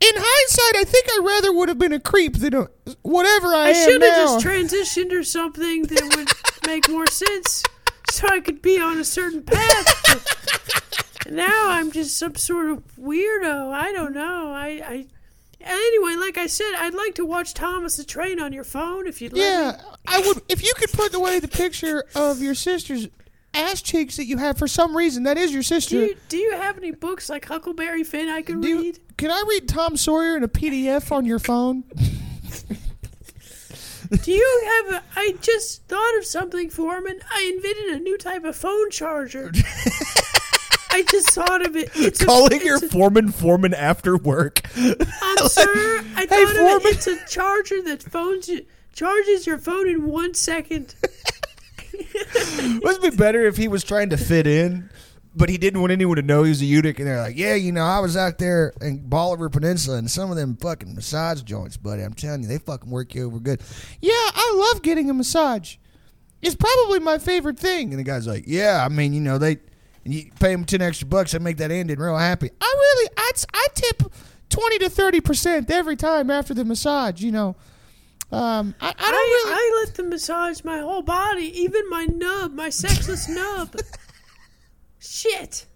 [0.00, 2.68] In hindsight, I think I rather would have been a creep than a
[3.02, 6.28] whatever I, I am should have just transitioned or something that would
[6.70, 7.62] make more sense,
[8.10, 10.50] so I could be on a certain path.
[11.30, 13.72] Now I'm just some sort of weirdo.
[13.72, 14.52] I don't know.
[14.52, 15.06] I, I
[15.64, 19.20] anyway, like I said, I'd like to watch Thomas the Train on your phone if
[19.20, 19.40] you'd me.
[19.40, 20.42] yeah, I would.
[20.48, 23.08] If you could put away the picture of your sister's
[23.54, 25.96] ass cheeks that you have for some reason, that is your sister.
[25.96, 28.98] Do you, do you have any books like Huckleberry Finn I can Do you- read?
[29.16, 31.84] can I read Tom Sawyer in a PDF on your phone?
[34.22, 34.94] Do you have?
[34.94, 37.20] A, I just thought of something, Foreman.
[37.34, 39.50] I invented a new type of phone charger.
[40.94, 41.90] I just thought of it.
[41.94, 44.60] It's a- Calling it's your a- foreman foreman after work.
[44.76, 44.94] Um,
[45.48, 45.64] sir,
[46.16, 46.80] I Hey, thought of Foreman.
[46.86, 46.94] it.
[46.96, 50.94] It's a charger that phones you, charges your phone in one second.
[51.92, 54.90] Wouldn't it be better if he was trying to fit in,
[55.34, 56.98] but he didn't want anyone to know he was a eunuch?
[56.98, 60.30] And they're like, "Yeah, you know, I was out there in Bolivar Peninsula, and some
[60.30, 62.02] of them fucking massage joints, buddy.
[62.02, 63.60] I'm telling you, they fucking work you over good.
[64.00, 65.76] Yeah, I love getting a massage.
[66.42, 69.58] It's probably my favorite thing." And the guy's like, "Yeah, I mean, you know, they
[70.04, 72.50] and you pay them ten extra bucks, they make that ending real happy.
[72.60, 74.02] I really, I, I tip
[74.50, 77.20] twenty to thirty percent every time after the massage.
[77.20, 77.56] You know."
[78.32, 79.52] Um, I, I don't I, really.
[79.52, 83.76] I let them massage my whole body, even my nub, my sexless nub.
[84.98, 85.66] Shit.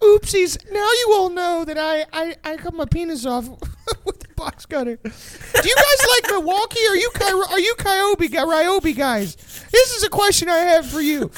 [0.00, 0.58] Oopsies!
[0.72, 3.48] Now you all know that I I, I cut my penis off
[4.04, 4.96] with the box cutter.
[4.96, 5.08] Do
[5.68, 6.86] you guys like Milwaukee?
[6.88, 9.36] Are you Ky- are you guy Ryobi guys?
[9.70, 11.30] This is a question I have for you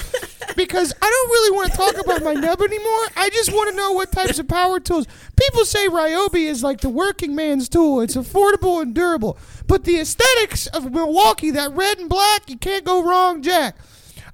[0.56, 3.06] because I don't really want to talk about my nub anymore.
[3.16, 5.06] I just want to know what types of power tools.
[5.40, 8.00] People say Ryobi is like the working man's tool.
[8.00, 12.84] It's affordable and durable, but the aesthetics of Milwaukee, that red and black, you can't
[12.84, 13.76] go wrong, Jack.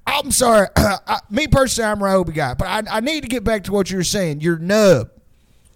[0.05, 0.67] I'm sorry.
[0.75, 3.71] I, me personally, I'm a Ryobi guy, but I, I need to get back to
[3.71, 4.41] what you were saying.
[4.41, 5.11] Your nub.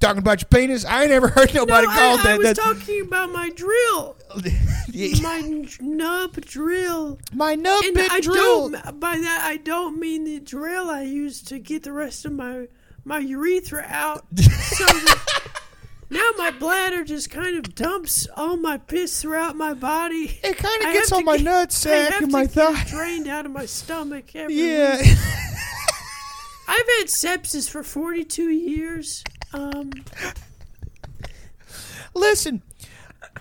[0.05, 0.85] Talking about your penis?
[0.85, 2.25] I ain't ever heard nobody no, call I, that.
[2.27, 4.15] I was that- talking about my drill,
[4.91, 5.19] Yeah.
[5.21, 7.19] my nub drill.
[7.33, 8.69] my nub And I drill.
[8.69, 12.33] don't by that I don't mean the drill I use to get the rest of
[12.33, 12.67] my
[13.03, 14.25] my urethra out.
[14.37, 15.61] so that
[16.09, 20.39] now my bladder just kind of dumps all my piss throughout my body.
[20.43, 21.71] It kind of gets on my get- nut I have
[22.11, 22.83] sack and my thigh.
[22.85, 24.35] drained out of my stomach.
[24.35, 24.97] Every Yeah.
[26.67, 29.23] I've had sepsis for 42 years.
[29.55, 29.91] Um,
[32.13, 32.61] Listen,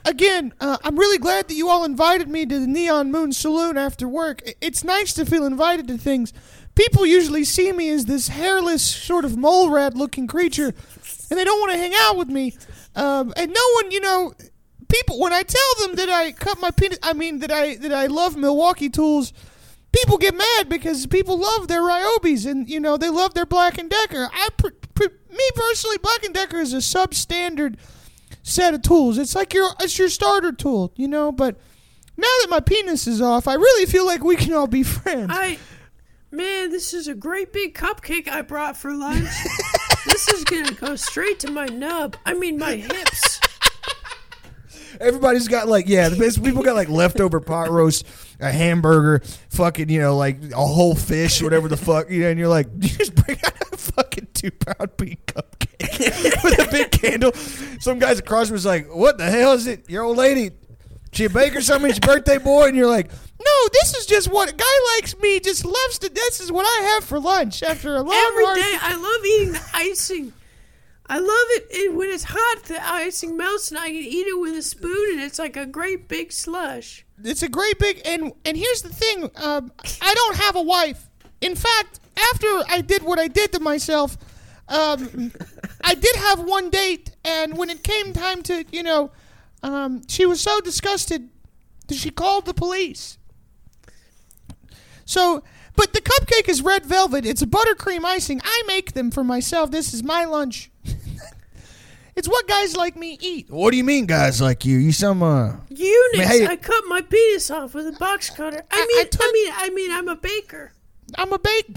[0.05, 3.79] again, uh, I'm really glad that you all invited me to the Neon Moon Saloon
[3.79, 4.43] after work.
[4.61, 6.33] It's nice to feel invited to things.
[6.75, 10.75] People usually see me as this hairless, sort of mole rat looking creature,
[11.31, 12.57] and they don't want to hang out with me.
[12.97, 14.35] Um, and no one, you know,
[14.89, 17.93] people when I tell them that I cut my penis, I mean that I that
[17.93, 19.33] I love Milwaukee tools.
[19.93, 23.79] People get mad because people love their Ryobis and you know they love their Black
[23.79, 24.29] and Decker.
[24.33, 24.69] I, pr-
[25.01, 27.77] me personally, Black and Decker is a substandard
[28.43, 29.19] set of tools.
[29.19, 31.33] It's like your it's your starter tool, you know.
[31.33, 31.57] But
[32.17, 35.31] now that my penis is off, I really feel like we can all be friends.
[35.33, 35.59] I,
[36.31, 39.29] man, this is a great big cupcake I brought for lunch.
[40.07, 42.17] this is gonna go straight to my nub.
[42.25, 43.41] I mean, my hips.
[45.01, 48.07] Everybody's got like yeah, the best people got like leftover pot roast,
[48.39, 52.39] a hamburger, fucking you know like a whole fish, whatever the fuck, you know, and
[52.39, 53.54] you're like, you just bring out
[54.45, 57.33] two pound cupcake with a big candle.
[57.81, 59.89] Some guys across was like, what the hell is it?
[59.89, 60.51] Your old lady,
[61.13, 61.91] she a baker something?
[61.91, 63.11] It's your birthday boy, and you're like.
[63.45, 65.39] No, this is just what a guy likes me.
[65.39, 66.09] Just loves to.
[66.09, 69.27] This is what I have for lunch after a long Every hard day, I love
[69.27, 70.33] eating the icing.
[71.07, 74.41] I love it, and when it's hot, the icing melts, and I can eat it
[74.41, 77.05] with a spoon, and it's like a great big slush.
[77.23, 79.71] it's a great big and and here's the thing um,
[80.03, 81.09] i don't have a wife
[81.41, 82.01] in fact
[82.33, 84.17] after i did what i did to myself
[84.69, 85.31] um,
[85.83, 89.11] i did have one date and when it came time to you know
[89.63, 91.29] um, she was so disgusted
[91.89, 93.17] that she called the police.
[95.07, 95.43] So
[95.77, 97.27] but the cupcake is red velvet.
[97.27, 98.41] It's a buttercream icing.
[98.45, 99.71] I make them for myself.
[99.71, 100.71] This is my lunch.
[102.17, 103.51] It's what guys like me eat.
[103.51, 104.77] What do you mean guys like you?
[104.79, 106.29] You some uh eunuchs.
[106.29, 108.63] hey- I cut my penis off with a box cutter.
[108.71, 110.73] I I- mean, I I, mean, I mean, I'm a baker.
[111.19, 111.67] i'm a bake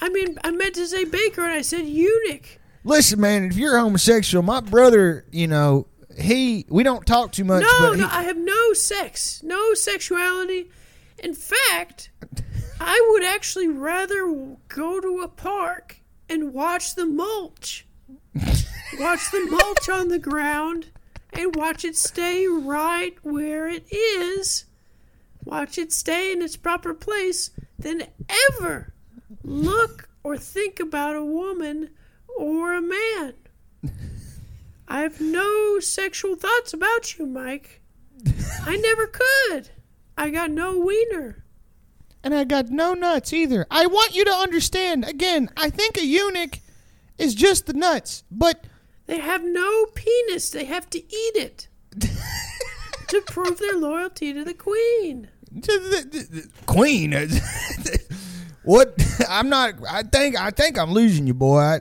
[0.00, 2.58] I mean, I meant to say baker, and I said eunuch.
[2.84, 5.88] Listen, man, if you're homosexual, my brother, you know,
[6.18, 9.74] he we don't talk too much, No, but he, no, I have no sex, no
[9.74, 10.70] sexuality.
[11.22, 12.10] In fact,
[12.80, 17.86] I would actually rather go to a park and watch the mulch.
[18.34, 20.86] watch the mulch on the ground
[21.32, 24.66] and watch it stay right where it is.
[25.44, 28.04] Watch it stay in its proper place than
[28.52, 28.92] ever
[29.46, 31.90] look or think about a woman
[32.36, 33.34] or a man.
[34.88, 37.80] I have no sexual thoughts about you, Mike.
[38.64, 39.70] I never could.
[40.18, 41.44] I got no wiener.
[42.24, 43.66] and I got no nuts either.
[43.70, 45.04] I want you to understand.
[45.04, 46.58] Again, I think a eunuch
[47.18, 48.64] is just the nuts, but
[49.06, 50.50] They have no penis.
[50.50, 51.68] They have to eat it
[53.08, 55.28] to prove their loyalty to the queen.
[55.62, 57.12] to the, the, the queen.
[58.66, 58.94] what?
[59.28, 59.74] I'm not.
[59.88, 60.38] I think.
[60.38, 61.58] I think I'm losing you, boy.
[61.58, 61.80] I,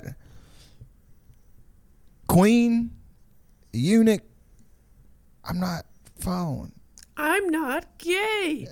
[2.27, 2.91] queen,
[3.73, 4.21] eunuch.
[5.43, 5.85] I'm not
[6.19, 6.71] following.
[7.17, 8.67] I'm not gay.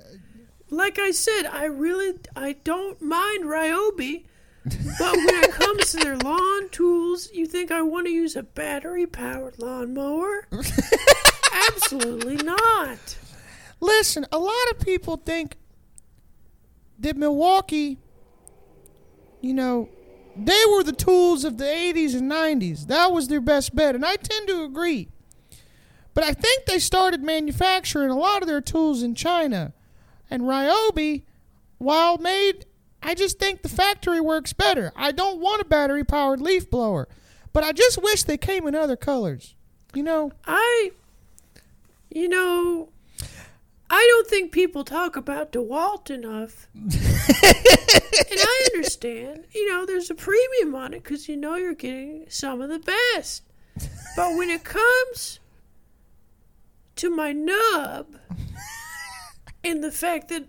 [0.70, 4.26] Like I said, I really I don't mind Ryobi,
[4.66, 8.44] but when it comes to their lawn tools, you think I want to use a
[8.44, 10.48] battery powered lawnmower?
[11.68, 13.18] Absolutely not.
[13.80, 15.58] Listen, a lot of people think
[17.00, 18.00] that Milwaukee,
[19.44, 19.90] you know,
[20.38, 22.88] they were the tools of the 80s and 90s.
[22.88, 25.10] That was their best bet, and I tend to agree.
[26.14, 29.74] But I think they started manufacturing a lot of their tools in China.
[30.30, 31.24] And Ryobi,
[31.78, 32.66] while made,
[33.04, 34.94] I just think the factory works better.
[34.96, 37.10] I don't want a battery powered leaf blower,
[37.52, 39.56] but I just wish they came in other colors.
[39.94, 40.92] You know, I,
[42.10, 42.93] you know,
[43.96, 46.68] I don't think people talk about DeWalt enough.
[46.74, 52.26] and I understand, you know, there's a premium on it because you know you're getting
[52.28, 53.44] some of the best.
[54.16, 55.40] But when it comes
[56.96, 58.16] to my nub
[59.64, 60.46] and the fact that,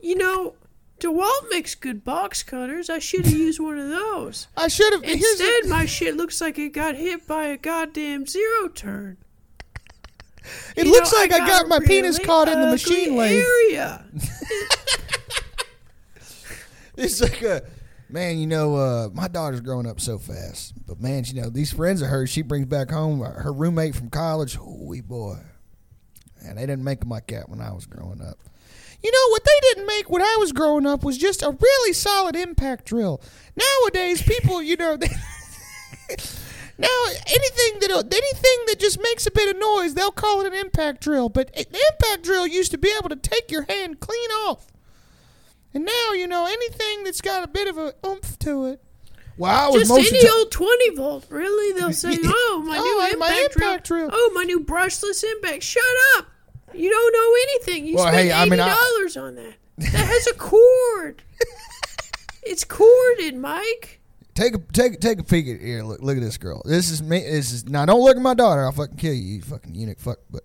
[0.00, 0.54] you know,
[1.00, 4.48] DeWalt makes good box cutters, I should have used one of those.
[4.56, 5.04] I should have.
[5.04, 9.18] Instead, my shit looks like it got hit by a goddamn zero turn.
[10.76, 13.44] It You looks know, like I got, a my penis caught in the machine lathe.
[13.44, 14.04] area.
[16.96, 17.62] It's like a
[18.10, 20.74] Man, you know, uh, my daughter's growing up so fast.
[20.86, 23.94] But man, you know, these friends of hers, she brings back home uh, her roommate
[23.94, 24.56] from college.
[24.56, 25.36] Holy boy.
[26.44, 28.36] And they didn't make them like that when I was growing up.
[29.02, 31.92] You know, what they didn't make when I was growing up was just a really
[31.92, 33.22] solid impact drill.
[33.56, 35.08] Nowadays, people, you know, they,
[36.80, 40.54] now anything that anything that just makes a bit of noise, they'll call it an
[40.54, 41.28] impact drill.
[41.28, 41.60] But the
[41.92, 44.66] impact drill used to be able to take your hand clean off.
[45.72, 48.82] And now, you know, anything that's got a bit of a oomph to it.
[49.38, 51.26] Well, I was Just any the- old 20 volt.
[51.30, 51.78] Really?
[51.78, 54.08] They'll say, oh, my Oh, new I- my impact, impact drill.
[54.08, 54.10] drill.
[54.12, 55.62] Oh, my new brushless impact.
[55.62, 55.82] Shut
[56.16, 56.26] up.
[56.74, 57.86] You don't know anything.
[57.86, 59.54] You Well, spent hey, $80 mean, I- on that.
[59.78, 61.22] That has a cord.
[62.42, 63.99] it's corded, Mike.
[64.34, 65.82] Take a take take a peek at here.
[65.82, 66.62] Look look at this girl.
[66.64, 67.20] This is me.
[67.20, 67.84] This is now.
[67.84, 68.64] Don't look at my daughter.
[68.64, 69.98] I'll fucking kill you, you fucking eunuch.
[69.98, 70.18] Fuck.
[70.30, 70.44] But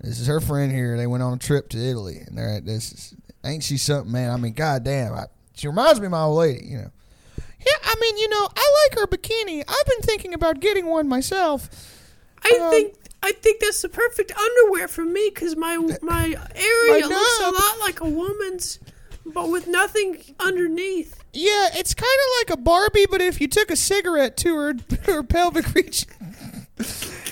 [0.00, 0.96] this is her friend here.
[0.96, 2.92] They went on a trip to Italy, and they're at this.
[2.92, 4.30] Is, ain't she something, man?
[4.30, 5.14] I mean, goddamn.
[5.14, 6.66] I, she reminds me of my old lady.
[6.66, 6.90] You know.
[7.38, 9.64] Yeah, I mean, you know, I like her bikini.
[9.66, 11.68] I've been thinking about getting one myself.
[12.44, 17.00] I Um, think I think that's the perfect underwear for me because my my area
[17.00, 18.78] My looks a lot like a woman's,
[19.32, 21.22] but with nothing underneath.
[21.32, 24.74] Yeah, it's kind of like a Barbie, but if you took a cigarette to her
[25.04, 26.08] her pelvic region.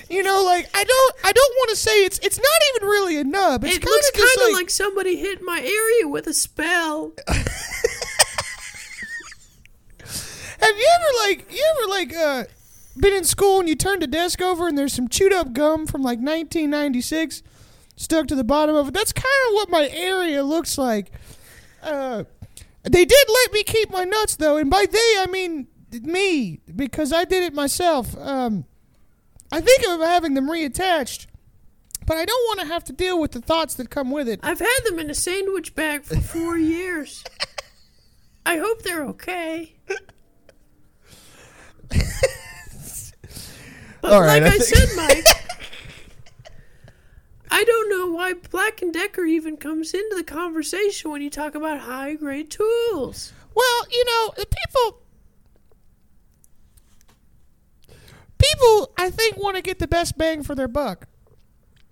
[0.08, 3.16] You know, like I don't, I don't want to say it's, it's not even really
[3.18, 3.64] a nub.
[3.64, 7.12] It's it kind looks kind of like, like somebody hit my area with a spell.
[10.58, 12.44] Have you ever like you ever like uh
[12.96, 15.86] been in school and you turn the desk over and there's some chewed up gum
[15.86, 17.42] from like 1996
[17.96, 18.94] stuck to the bottom of it?
[18.94, 21.12] That's kind of what my area looks like.
[21.86, 22.24] Uh,
[22.82, 25.68] they did let me keep my nuts though, and by they I mean
[26.02, 28.16] me because I did it myself.
[28.18, 28.64] Um,
[29.52, 31.26] I think of having them reattached,
[32.06, 34.40] but I don't want to have to deal with the thoughts that come with it.
[34.42, 37.22] I've had them in a sandwich bag for four years.
[38.44, 39.74] I hope they're okay.
[44.02, 45.26] But All right, like I I, said, Mike,
[47.50, 51.54] I don't know why Black and Decker even comes into the conversation when you talk
[51.54, 53.32] about high grade tools.
[53.54, 55.02] Well, you know, the people
[58.38, 61.08] people I think want to get the best bang for their buck.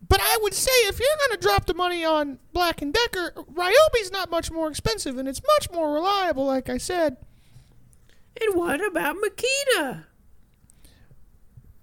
[0.07, 3.33] But I would say if you're going to drop the money on Black and Decker,
[3.53, 7.17] Ryobi's not much more expensive and it's much more reliable like I said.
[8.41, 10.05] And what about Makita?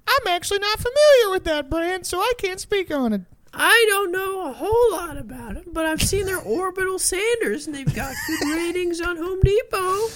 [0.07, 3.21] I'm actually not familiar with that brand, so I can't speak on it.
[3.53, 7.75] I don't know a whole lot about them, but I've seen their orbital sanders and
[7.75, 10.07] they've got good ratings on Home Depot.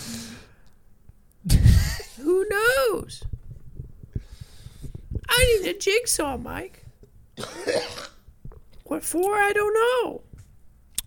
[2.22, 3.24] Who knows?
[5.28, 6.86] I need a jigsaw, Mike.
[8.86, 9.36] What for?
[9.36, 10.22] I don't know.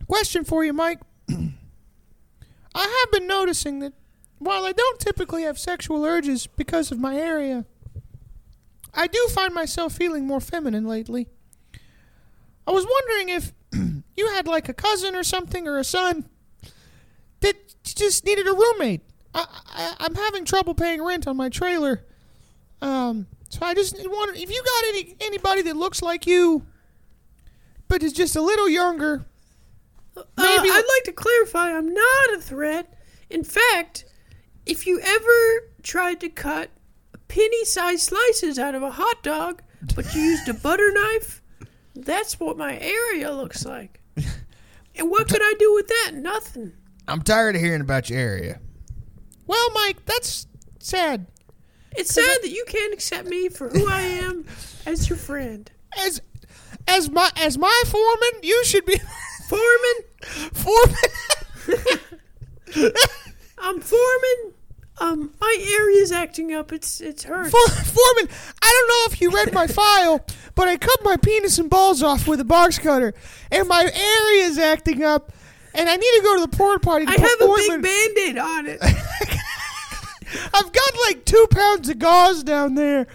[0.07, 1.01] Question for you, Mike.
[1.29, 3.95] I have been noticing that
[4.39, 7.65] while I don't typically have sexual urges because of my area,
[8.95, 11.29] I do find myself feeling more feminine lately.
[12.69, 13.53] I was wondering if
[14.17, 16.29] you had like a cousin or something or a son
[17.41, 19.01] that just needed a roommate.
[19.35, 22.05] I, I, I'm having trouble paying rent on my trailer.
[22.83, 26.67] Um, so I just wondered if you got any anybody that looks like you,
[27.89, 29.25] but is just a little younger.
[30.15, 32.99] Uh, Maybe- I'd like to clarify I'm not a threat.
[33.31, 34.05] In fact,
[34.67, 36.69] if you ever tried to cut
[37.29, 39.63] penny sized slices out of a hot dog,
[39.95, 41.38] but you used a butter knife,
[42.05, 44.01] that's what my area looks like.
[44.99, 46.11] And what could I do with that?
[46.15, 46.73] Nothing.
[47.07, 48.59] I'm tired of hearing about your area.
[49.47, 50.49] Well, Mike, that's
[50.81, 51.27] sad.
[51.97, 54.45] It's sad that you can't accept me for who I am
[54.87, 55.71] as your friend.
[56.01, 56.21] As
[56.89, 59.01] as my as my foreman, you should be
[59.49, 60.97] Foreman, foreman.
[63.59, 64.55] I'm foreman.
[65.01, 66.73] Um, my area's acting up.
[66.73, 67.51] It's it's hurt.
[67.51, 68.29] For- foreman,
[68.63, 70.25] I don't know if you read my file,
[70.55, 73.15] but I cut my penis and balls off with a box cutter,
[73.51, 75.33] and my area is acting up,
[75.75, 77.07] and I need to go to the porta potty.
[77.07, 78.79] To I put have a big band-aid on it.
[80.55, 83.07] I've got like two pounds of gauze down there.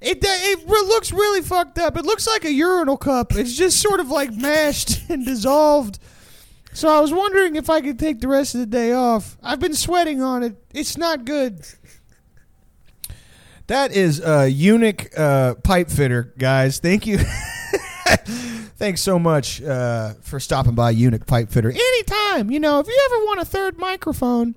[0.00, 1.96] It it re- looks really fucked up.
[1.96, 3.34] It looks like a urinal cup.
[3.36, 5.98] It's just sort of like mashed and dissolved.
[6.72, 9.36] So I was wondering if I could take the rest of the day off.
[9.42, 10.56] I've been sweating on it.
[10.72, 11.64] It's not good.
[13.66, 16.78] That is a eunuch uh, pipe fitter, guys.
[16.78, 17.18] Thank you.
[18.78, 21.70] Thanks so much uh, for stopping by, eunuch pipe fitter.
[21.70, 24.54] Anytime, you know, if you ever want a third microphone,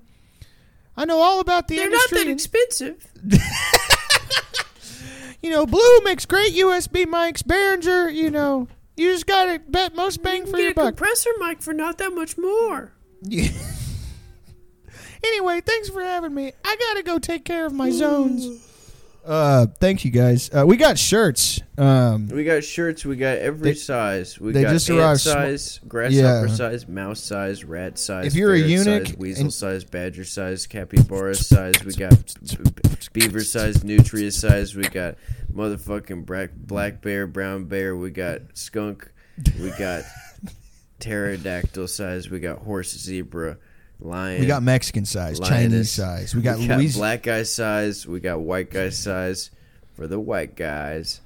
[0.96, 2.24] I know all about the They're not industry.
[2.24, 3.06] that expensive.
[5.42, 7.42] you know, Blue makes great USB mics.
[7.42, 10.96] Behringer, you know, you just got to bet most You bang can for your buck.
[10.96, 12.92] compressor mic for not that much more.
[13.22, 13.48] Yeah.
[15.26, 16.52] Anyway, thanks for having me.
[16.66, 18.62] I gotta go take care of my zones.
[19.24, 20.50] Uh, thank you guys.
[20.52, 21.60] Uh, we got shirts.
[21.78, 23.06] Um, We got shirts.
[23.06, 24.38] We got every They- size.
[24.38, 26.54] We they got just ant arrived sm- size, grasshopper Yeah.
[26.54, 28.26] size, mouse size, rat size.
[28.26, 31.74] If you're a eunuch size, weasel size, badger size, capybara size.
[31.84, 32.12] We got
[33.14, 34.74] beaver size, nutria size.
[34.76, 35.14] We got
[35.50, 37.96] motherfucking black black bear, brown bear.
[37.96, 39.10] We got skunk.
[39.58, 40.02] We got
[41.00, 42.28] pterodactyl size.
[42.28, 43.56] We got horse, zebra,
[44.00, 44.40] lion.
[44.40, 46.34] we got Mexican size, Chinese size.
[46.34, 48.06] We got, we got Louis- black guy size.
[48.06, 49.50] We got white guy size
[49.96, 51.20] for the white guys.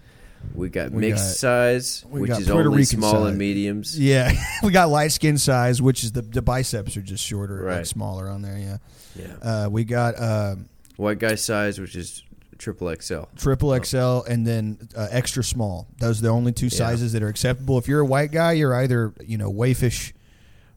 [0.55, 3.29] We got We mixed got- size, which is Puerto only Rican small size.
[3.31, 3.99] and mediums.
[3.99, 7.77] Yeah, we got light skin size, which is the the biceps are just shorter, like
[7.79, 7.87] Right.
[7.87, 8.57] smaller on there.
[8.57, 8.77] Yeah.
[9.17, 9.35] Yeah.
[9.65, 12.23] Uh, we got um, White guy size, which is
[12.57, 13.23] triple XL.
[13.37, 15.89] triple XL and then uh, extra small.
[15.99, 16.71] Those are the only two Yeah.
[16.79, 17.77] sizes that are acceptable.
[17.79, 20.13] If you're a white guy, you're either you know waifish,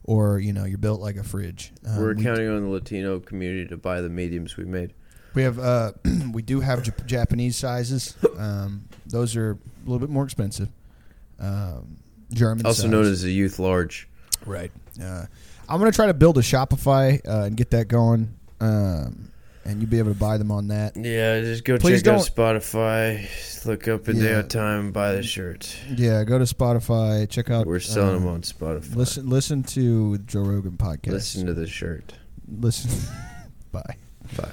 [0.04, 1.72] or you know you're built like a fridge.
[1.86, 4.92] Um, We're we, counting on the Latino community to buy the mediums we made.
[5.34, 5.92] we have uh,
[6.32, 8.16] we do have Jap- Japanese sizes.
[8.38, 10.68] Um, those are a little bit more expensive.
[11.38, 11.96] Um,
[12.32, 12.90] German, Also size.
[12.90, 14.08] known as the youth large.
[14.46, 14.70] right.
[15.02, 15.24] Uh,
[15.68, 18.34] I'm gonna try to build a Shopify uh, and get that going.
[18.60, 19.31] Um,
[19.64, 20.96] and you'll be able to buy them on that.
[20.96, 24.42] Yeah, just go Please check out don't- Spotify, look up a day Yeah.
[24.42, 25.76] time, buy the shirt.
[25.96, 27.66] Yeah, go to Spotify, check out.
[27.66, 28.96] We're selling um, them on Spotify.
[28.96, 31.12] Listen, listen to Joe Rogan podcast.
[31.12, 32.14] Listen to the shirt.
[32.48, 32.90] listen.
[33.72, 33.96] Bye.
[34.36, 34.48] Bye.